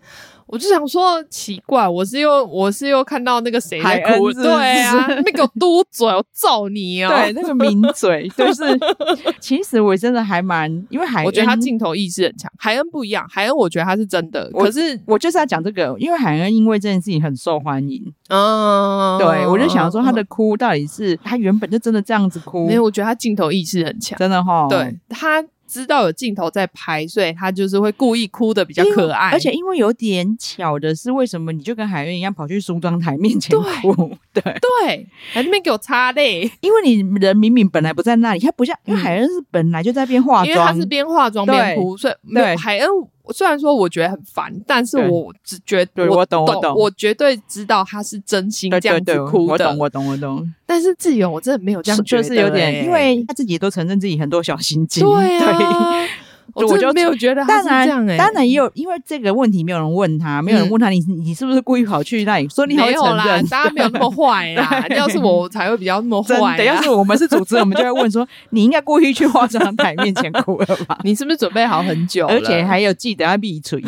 [0.52, 7.10] 我就想说奇怪，我是又我是又看到那个谁在哭，对啊，那个嘟嘴，我揍你哦！
[7.10, 8.64] 对，那个抿嘴，就是
[9.39, 12.52] 其实我真的还蛮，因为海恩，我觉得他镜头意识很强。
[12.58, 25.45] 海恩不一样，海恩我觉得他是真的，可是我就是要讲这个，因为海恩因为这件事情很受欢迎，嗯，对，我就想说他的哭到底是他原本就真的这样子哭，没有，我觉得他镜头意识很强，真的哈，对他。
[25.70, 29.30] 知道有镜头在拍，所以他就是会故意哭的比较可爱。
[29.30, 34.18] 而且因为有点巧的是，为什么你就跟海恩一样跑去梳妆台面前哭？
[34.34, 34.54] 对 对，
[34.86, 36.42] 对，还那边给我擦泪。
[36.62, 42.90] 因为你人明明本来不在那里，他不像，因为海恩是本来就在边化妆，因为他是边化妆边哭，所以对海恩。
[43.34, 49.54] 虽然说我觉得很烦，但是我只觉得我懂，我懂，我绝对知道他是真心这样子哭的。
[49.54, 50.54] 我懂，我懂，我懂。
[50.66, 55.02] 但是自由，我真的没有这样觉得，就是有点，因为他自己都承认自己很多小心 机。
[55.02, 56.08] 对啊。
[56.54, 62.47] 我就没有觉得他是这样哎、欸，当然也有，因为这个问题没有人问他，没有人问他，你你是不是故意跑去那里？
[62.50, 64.86] 说你没有啦，大家没有那么坏 啦。
[64.89, 66.58] 要是我才会比较那么坏。
[66.58, 70.97] 等要是我们是主持人，我们就会问说，你应该故意去化妆台面前哭了吧？
[71.04, 72.28] 你是不是准备好很久？
[72.30, 73.84] 而且还有记得要闭嘴。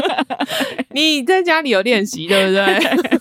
[0.92, 3.19] 你在家里有练习对不对？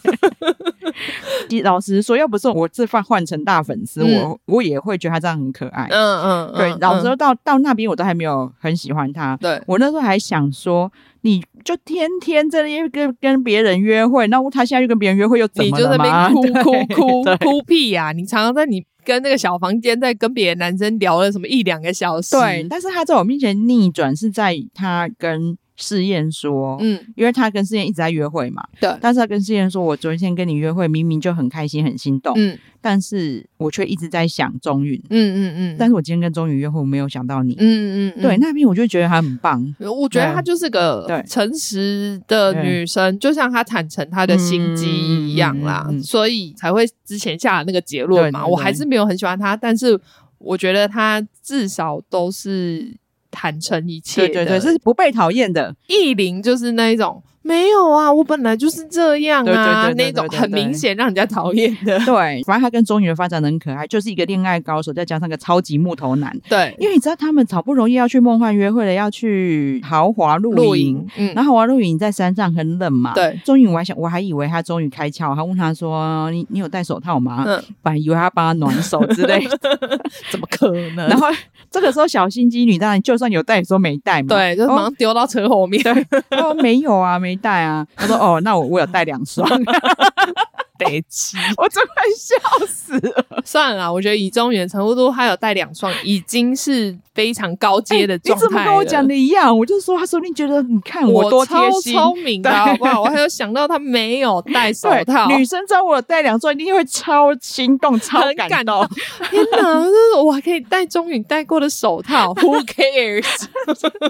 [1.64, 5.88] 老实说，要不是我这番换成大粉丝，嗯、我我也会觉得他这样很可爱。
[5.90, 6.76] 嗯嗯，对。
[6.80, 9.36] 老实说，到到那边我都还没有很喜欢他。
[9.38, 10.92] 对，我那时候还想说，
[11.22, 15.78] 你就天天在那边跟跟别人约会，那他现在又跟别人约会又怎么了？
[15.78, 18.12] 你就在那边 哭哭哭哭屁呀、啊！
[18.14, 22.36] 你常常在你跟那个小房间在跟别的男生聊了什么一两个小时。
[22.36, 25.58] 对，但是他在我面前逆转是在他跟。
[25.80, 28.94] 试验说，嗯，因为他跟试验一直在约会嘛，对。
[29.00, 35.76] 但是他跟试验说，我昨天跟你约会，明明就很开心、很心动，嗯，但是我却一直在想钟允，嗯嗯嗯。
[35.80, 38.22] 但是我今天跟钟允约会，我没有想到你，嗯嗯。
[38.22, 44.88] 对，那边我就觉得他很棒，我觉得他就是个诚实的女生，就像他坦诚他的心机
[45.32, 48.46] 一样啦，所以才会之前下的那个结论嘛。
[48.46, 50.00] 我还是没有很喜欢他，但是
[50.38, 52.98] 我觉得他至少都是。
[53.32, 55.76] 坦诚一切，对对对，这是不被讨厌的。
[55.88, 57.24] 意林就是那一种。
[57.50, 61.98] 没有啊，我本来就是这样啊，那种很明显让人家讨厌的。
[62.06, 66.32] 对，反正他跟钟允的发展很可爱，就是一个恋爱高手，再加上个超级木头男。
[66.48, 73.14] 对，因为你知道他们好不容易要去梦幻约会了，要去豪华露营，嗯，然后豪华露营在山上很冷嘛。
[73.16, 79.58] 对，钟允我还想，我还以为他终于开窍，他问他说：“你你有戴手套吗？”嗯，本来以为他帮他暖手之类的，
[80.30, 81.08] 怎么可能？
[81.10, 81.28] 然后
[81.72, 85.82] 这个时候小心机女当然就算有戴也，说没戴嘛，对，就马上丢到车后面。
[85.82, 87.86] 对，他说没有啊，没带啊。
[87.96, 89.48] 他说：“哦，那我我有带两双。”
[90.80, 93.26] 得气， 我真快笑死了。
[93.46, 98.46] 算了，我觉得以中原程度，他有带两双，已经是非常高阶的状态。
[98.46, 99.56] 欸、你怎么跟我讲的一样？
[99.56, 103.02] 我就说，他说你觉得，你看我多贴心，超聪明的，好不好？
[103.02, 108.88] 我还有想到他没有戴手套，女生知道我有带两双，一定会超心动、超感动。
[109.30, 113.46] 天哪，就是我还可以戴中允戴过的手套，Who cares？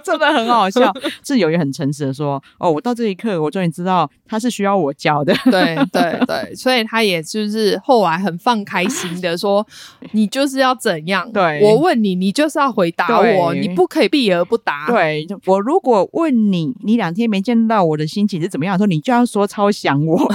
[0.03, 0.93] 真的很好笑。
[1.24, 6.55] 智友也很诚实的说：“哦，我到这一刻，我终于知道他是需要我教的。”对对对。
[6.60, 9.66] 所以他也就是后来很放开心的 说
[10.12, 11.32] ：“你就是要怎样？
[11.32, 14.88] 对，我问你，你就是要回答我，你不可以避而不答。
[14.88, 20.30] 对，我如果问你，你两天没见到我的心情是怎么样的时候，你就要说超想我。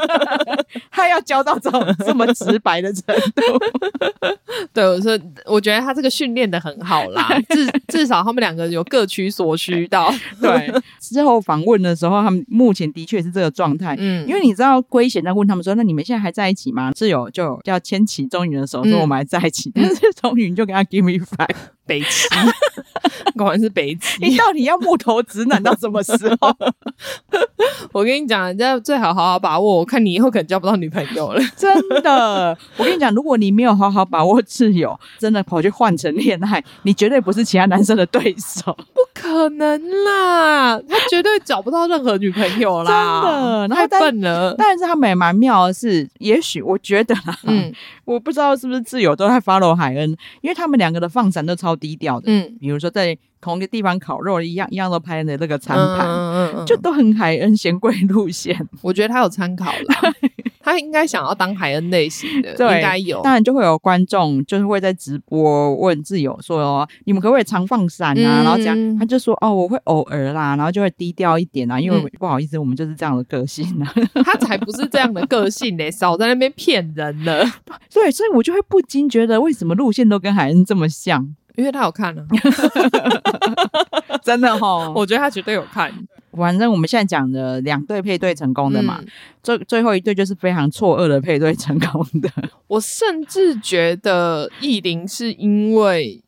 [0.92, 3.02] 他要教到这种这么直白的程
[3.34, 3.42] 度。
[4.74, 10.12] 对，我说我觉得他这个训练的很好啦，至至少他们两个有各取所需到。
[10.42, 10.70] 对，
[11.00, 13.96] 之后访问的时候，他们目前的确是这个状态。
[13.98, 15.37] 嗯，因为你知道龟贤在。
[15.38, 19.70] 问他们说：“那你们现在还在一起吗？”室友就要牵起钟云的手，说：“我们还在一起。
[19.70, 21.56] 嗯”但是钟云就跟他 “give me five”，
[21.88, 22.28] 北齐，
[23.36, 24.24] 果然是北齐。
[24.24, 26.54] 你到底要木头直男到什么时候？
[27.92, 29.76] 我跟你讲，人家最好好好把握。
[29.76, 31.72] 我看你以后可能交不到女朋友了， 真
[32.02, 32.56] 的。
[32.76, 38.76] 我跟你讲，如果你没有好好把握自由，真的跑去换成恋爱，你绝对不是其他男生的对手。
[38.92, 44.54] 不可能啦，他绝对找不到任何女朋友啦，真的，太笨了。
[44.58, 47.72] 但是他们也蛮妙的是，也许我觉得啦，嗯，
[48.04, 50.10] 我不知道是不是自由都在 follow 海恩，
[50.40, 53.16] 因为他们两个的放闪都超低调的，嗯，比如说在。
[53.40, 58.68] 同一个地方烤肉一样，一样都拍的那个餐盘，嗯嗯嗯、就都很海恩贤贵路线。
[58.82, 60.12] 我觉得他有参考了，
[60.60, 63.22] 他应该想要当海恩类型的，对应该有。
[63.22, 73.92] 当然就会有观众，就是会在直播问自由说：“你们可不可以常放闪啊？”嗯、然后这样，他就说：“哦，我会偶尔啦，然后就会低调一点啊，因为不好意思，我们就是这样的个性啊。
[73.94, 77.44] 嗯 ”他才不是这样的个性呢， 少在那边骗人了。
[77.94, 81.36] 对，所以我就会不禁觉得，为什么路线都跟海恩这么像？
[81.58, 82.32] 因为他有看呢、啊，
[84.22, 85.92] 真的哈， 我觉得他绝对有看。
[86.30, 89.08] 反正我们现在讲的两对配对成功的嘛，嗯、
[89.42, 92.30] 最最后一对就是非常错愕的配对成功的。
[92.68, 96.22] 我甚至觉得意林是因为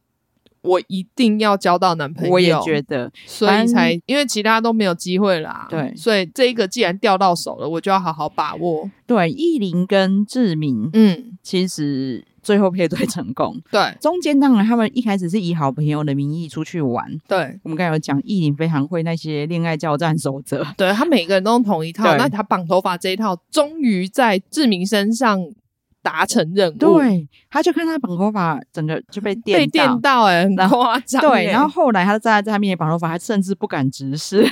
[0.62, 5.68] 我一定要交到男朋友，我也觉得，所以才因为其他都没有机会啦。
[5.70, 8.90] 对，所以这一个既然掉到手了，我就要好好把握。
[9.06, 12.24] 对，意林跟志明，嗯，其实。
[12.42, 25.40] 最后配对成功，对，中间当然他们一开始是以好朋友的名义出去玩，对，我们刚才有讲，艺林非常会那些恋爱交战守则，对，他每个人都是同一套，那他绑头发这一套终于在志明身上。
[26.02, 31.20] 达成任务，对，他就看他绑头发，整个就被电 到被电到、欸，哎，很夸张。
[31.22, 34.46] 对，然后后来他站在在他面前绑头发，还甚至不敢直视。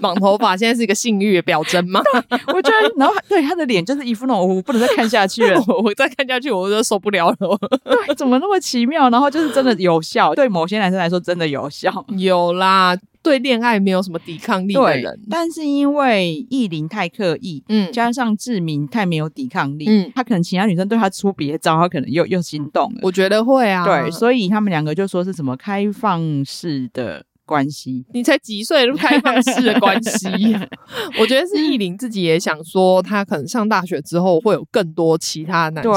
[0.00, 2.00] 绑头发现在是一个性欲的表征吗？
[2.52, 7.36] 我觉得，然后对他的脸就是一副那种，我不能再看下去了，我再看下去我就受不了了。
[7.84, 9.08] 对，怎么那么奇妙？
[9.10, 12.96] 然后就是真的有效，对某些男生来说真的有效，有啦。
[13.24, 23.00] 对恋爱没有什么抵抗力的人，但是因为意林太刻意，嗯，加上志明太没有抵抗力，嗯，他可能其他女生对他出别招，他可能又又心动了。
[23.02, 27.24] 我觉得会啊，对，所以他们两个就说是什么开放式的。
[27.46, 30.28] 关系，你才几岁就开放式的关系？
[31.20, 35.92] 我觉得是艺林自己也想说，他可能上大学之后会有更多其他男生。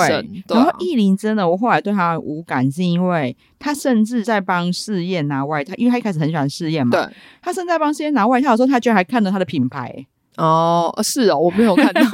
[0.46, 6.92] 对，然后艺林真的，我后来对他无感，是因为他甚至在帮试验拿外套，因为他一开始很喜欢试验嘛。
[6.92, 10.06] 对，他甚至在帮试验拿外套的时候，他居然还看着他的品牌。
[10.38, 12.02] 哦，是哦，我没有看到。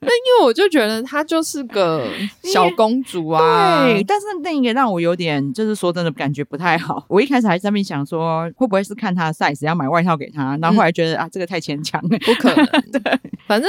[0.00, 2.06] 那因为我就觉得她就是个
[2.42, 3.86] 小公主啊。
[3.86, 7.04] 对，但是那一个让我有点，就是说真的感觉不太好。
[7.08, 12.66] 我一开始还在那边想说，会不会是看她的 size 要买外套给她，然后后来觉得、嗯、啊，这个太牵强了，不可能。
[12.90, 13.68] 对，反正。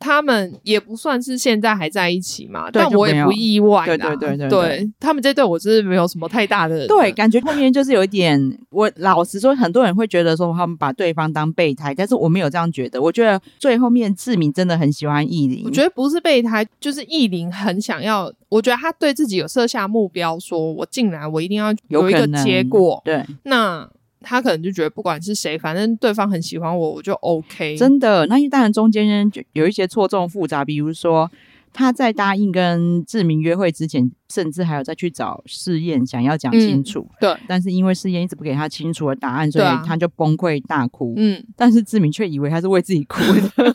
[0.00, 3.84] 他们也不算是现在还在一起嘛，但我也不意外。
[3.86, 6.86] 对对对对，对他们这对我是没有什么太大的。
[6.86, 13.00] 对，感觉后面就是有一点，我老实说，很多人会觉得说他们把对方当备胎，但是我没有这样觉得。
[13.00, 18.32] 我觉得最后面志明真的很喜欢艺林，我觉得不是备胎，就是艺林很想要。
[18.48, 23.02] 我觉得他对自己有设下目标，说我进来我一定要有一个结果。
[23.04, 23.88] 对，那。
[24.24, 27.76] 他可能就觉得不管是谁，反正对方很喜欢我，我就 OK。
[27.76, 31.30] 真的，那当然中间就有一些错综复杂，比如说
[31.72, 37.00] 他在答应跟志明约会之前，甚至还有再去找试验，想要讲清楚。
[37.00, 41.14] 嗯、对，但是因为试验一直不给他清楚的答案，所以他就崩溃大哭。
[41.16, 43.74] 嗯，但是志明却以为他是为自己哭的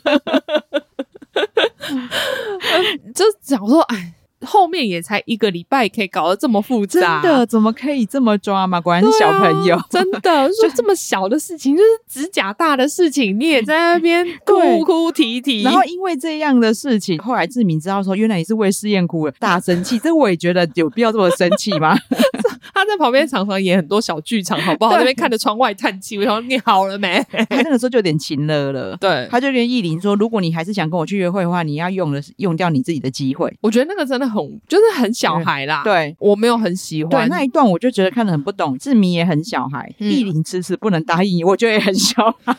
[3.14, 4.14] 就想说，哎。
[4.46, 8.80] 后面也才一个礼拜，可以搞得这么复杂，真的怎么可以这么抓嘛？
[8.80, 15.62] 果然是小朋友，啊、真的说这么小的事情，就是指甲大的事情，你也在那边 哭哭啼啼。
[15.62, 19.98] 然后因为这样的事情，后来志明知道说，原来你是为试验哭了，大生气。
[19.98, 21.96] 这我也觉得有必要这么生气吗？
[22.90, 24.92] 他在旁边常常演很多小剧场，好不好？
[24.92, 27.22] 对那边看着窗外叹气，我想说你好了没？
[27.50, 33.54] 他那个时候就有点情了了，对，他就跟意林说，如果你还是想跟我去约会的话，你要用的用掉你自己的机会。
[33.60, 34.30] 我觉得那个真的。
[34.30, 38.78] 很就是很小孩啦，对，我没有很喜欢对那一段，我就觉得看得很不懂。
[38.78, 42.54] 志明也很小孩，艺玲迟迟不能答应，我觉得也很小孩。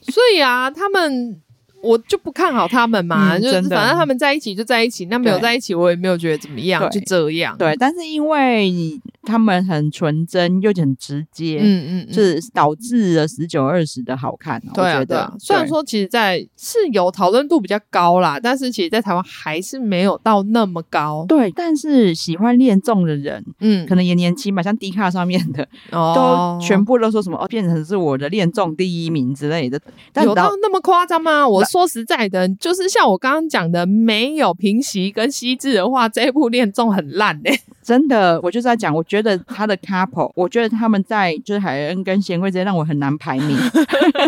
[0.00, 1.38] 所以啊，他们
[1.82, 7.56] 我就不看好他们嘛，嗯、就是反正他们在一起就在一起，那没有在一起，我也没有觉得怎么样，就这样。
[7.58, 9.00] 对，但是因为。
[9.22, 14.60] 他们很纯真又很直接，嗯嗯，是导致了十九二十的好看。
[14.74, 21.26] 我觉得，虽然说其实，在是有讨论度比较高啦，但是其实，在台湾还是没有到那么高。
[21.28, 29.78] 对，但是喜欢恋综的人，嗯，可能也年轻嘛，像 D 卡上面的，哦都全部都说什么哦，变成是我的恋综第一名之类的。
[30.24, 31.46] 有到那么夸张吗？
[31.46, 37.60] 我说实在的，就是像我刚刚讲的，没有平息跟西制的话，这一部恋综很烂诶。
[37.90, 43.58] 真的，我就是在讲，我觉得他的 couple，我觉得他们在就是海恩跟贤惠之间让我很难排名。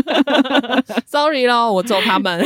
[1.06, 2.44] Sorry 咯，我揍他们。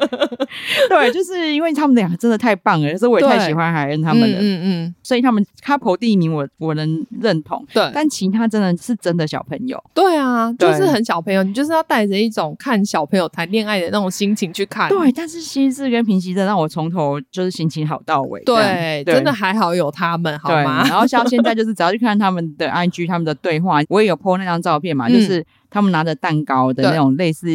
[0.88, 4.38] 对，就是因为他们两个真的太棒了，所以我也太喜欢海恩他们了。
[4.38, 7.62] 嗯嗯，嗯，所以他们 couple 第一名我，我我能认同。
[7.74, 9.78] 对，但其他真的是真的小朋友。
[9.92, 14.88] 对啊，就是很小朋友，你就是要带着一种看小朋友谈恋爱的那种心情去看。
[14.88, 18.42] 对，但是希智跟平息的让我从头就是心情好到尾。
[18.44, 20.84] 对，对真的还好有他们，好吗？
[20.88, 27.48] 然后像现在就是只要去看他们的 IG，他们的对话，我也有 po 那张照片嘛，嗯、就是他们拿着蛋糕的那种类似。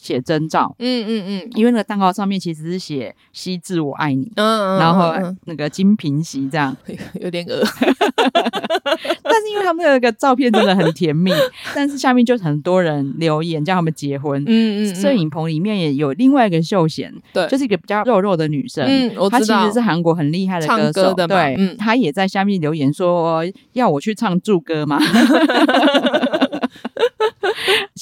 [0.00, 5.14] 写真照，嗯嗯嗯，因为那个蛋糕上面其实是写“西智我爱你”，嗯嗯，然后
[5.44, 6.76] 那个金平席这样，
[7.20, 7.62] 有点恶，
[9.22, 11.30] 但是因为他们那个照片真的很甜蜜，
[11.74, 24.98] 但是下面就很多人留言叫他们结婚，嗯嗯，摄影棚里面也有另外一个秀贤，对，就是一个比较肉肉的女生，嗯，我知道，她其实是韩国很厉害的歌手的，对，嗯，她也在下面留言说要我去唱祝歌吗？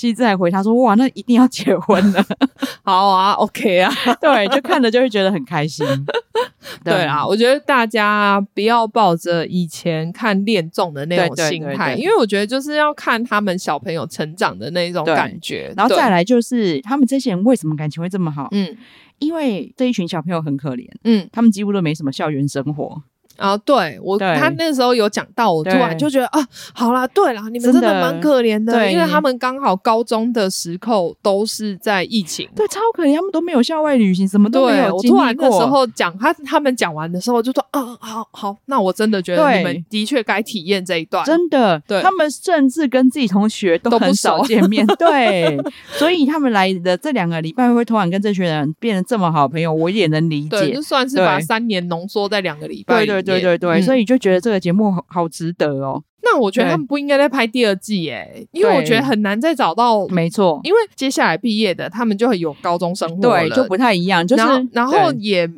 [0.03, 2.25] 希智还回他说：“哇，那一定要结婚了，
[2.83, 3.89] 好啊，OK 啊，
[4.21, 5.87] 对，就看着就会觉得很开心。
[6.83, 15.73] 对，对啊，我觉得大家不要抱着以前看恋综的那种心态，因为我觉得就是要看他们小朋友成长的那种感觉。
[15.77, 18.49] 然后再来就是他们这些人为什么感情会这么好？
[18.51, 18.77] 嗯，
[19.21, 23.03] 因为这一群小朋友很可怜，嗯，他们几乎都没什么校园生活。”
[23.43, 26.39] 啊，对我，他那时候有讲到，我突然就觉得啊，
[26.73, 34.95] 好啦，对啦，你们真的蛮可怜的，因为他们刚好高中的时候都是在疫情，对，超可怜，他们都没有校外旅行，什么都没有。
[34.95, 45.59] 我突然那时候讲他，他们讲完的时候就说，啊，好好，那我真的觉得你们的确该体验这一段，真的，对，他们甚至跟自己同学都很少见面， 对，
[45.95, 53.32] 所以他们来的这两个礼拜会突然跟这群人变得这么好朋友，我也能理解，就算是把三年浓缩在两个礼拜，对对。
[53.41, 56.03] 对对对，嗯、所以就觉得这个节目好，好值得哦。
[56.23, 60.07] 那我觉得他们不应该再拍第二季耶，对因为我觉得很难再找到。
[60.09, 64.27] 没错，因为接下来毕业的他们就会有高中生活了，对，就不太一样。
[64.27, 65.51] 就是然后也。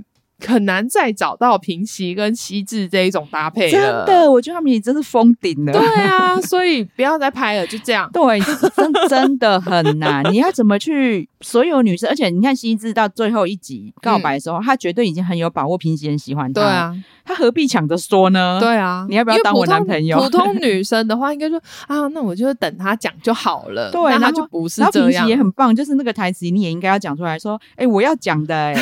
[0.47, 4.05] 很难再找到平息跟西智这一种搭配了。
[4.07, 5.73] 真的，我觉得他们也真是封顶了。
[5.73, 8.11] 对啊，所以不要再拍了，就这样。
[8.13, 10.25] 对，真真的很难。
[10.33, 12.09] 你要怎么去所有女生？
[12.11, 16.61] 而且你看西智到最后一集告白的时候，他绝对已经很有把握平息很喜欢他。
[16.61, 18.59] 对啊，他何必抢着说呢？
[18.61, 20.19] 对啊，你要不要当我男朋友？
[20.19, 23.91] 普通女生的话，应该说啊，那我就等他讲就好了。
[23.91, 25.25] 对，那他就不是这样。
[25.25, 28.75] 平息也很棒，就是那个台词你也应该要讲出来说，哎，我要讲的，哎。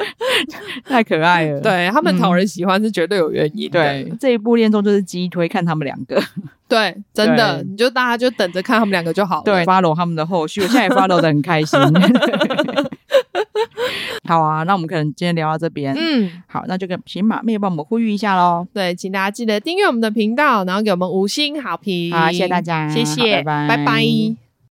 [0.84, 3.80] 太可爱了，对，他们讨人喜欢是绝对有原因的。
[3.80, 6.22] 对，这一部恋综就是鸡推看他们两个，
[6.68, 9.42] 对，真的，你就大家就等着看他们两个就好了。
[9.44, 11.78] 对，follow 他们的后续，我现在也 follow 的很开心。
[14.24, 18.66] 好啊，那我们可能今天聊到这边，嗯，好，那就跟请马妹帮我们呼吁一下喽。
[18.74, 22.12] 对，请大家记得订阅我们的频道，然后给我们五星好评。
[22.12, 24.45] 好，谢谢大家，谢谢，拜拜，拜拜。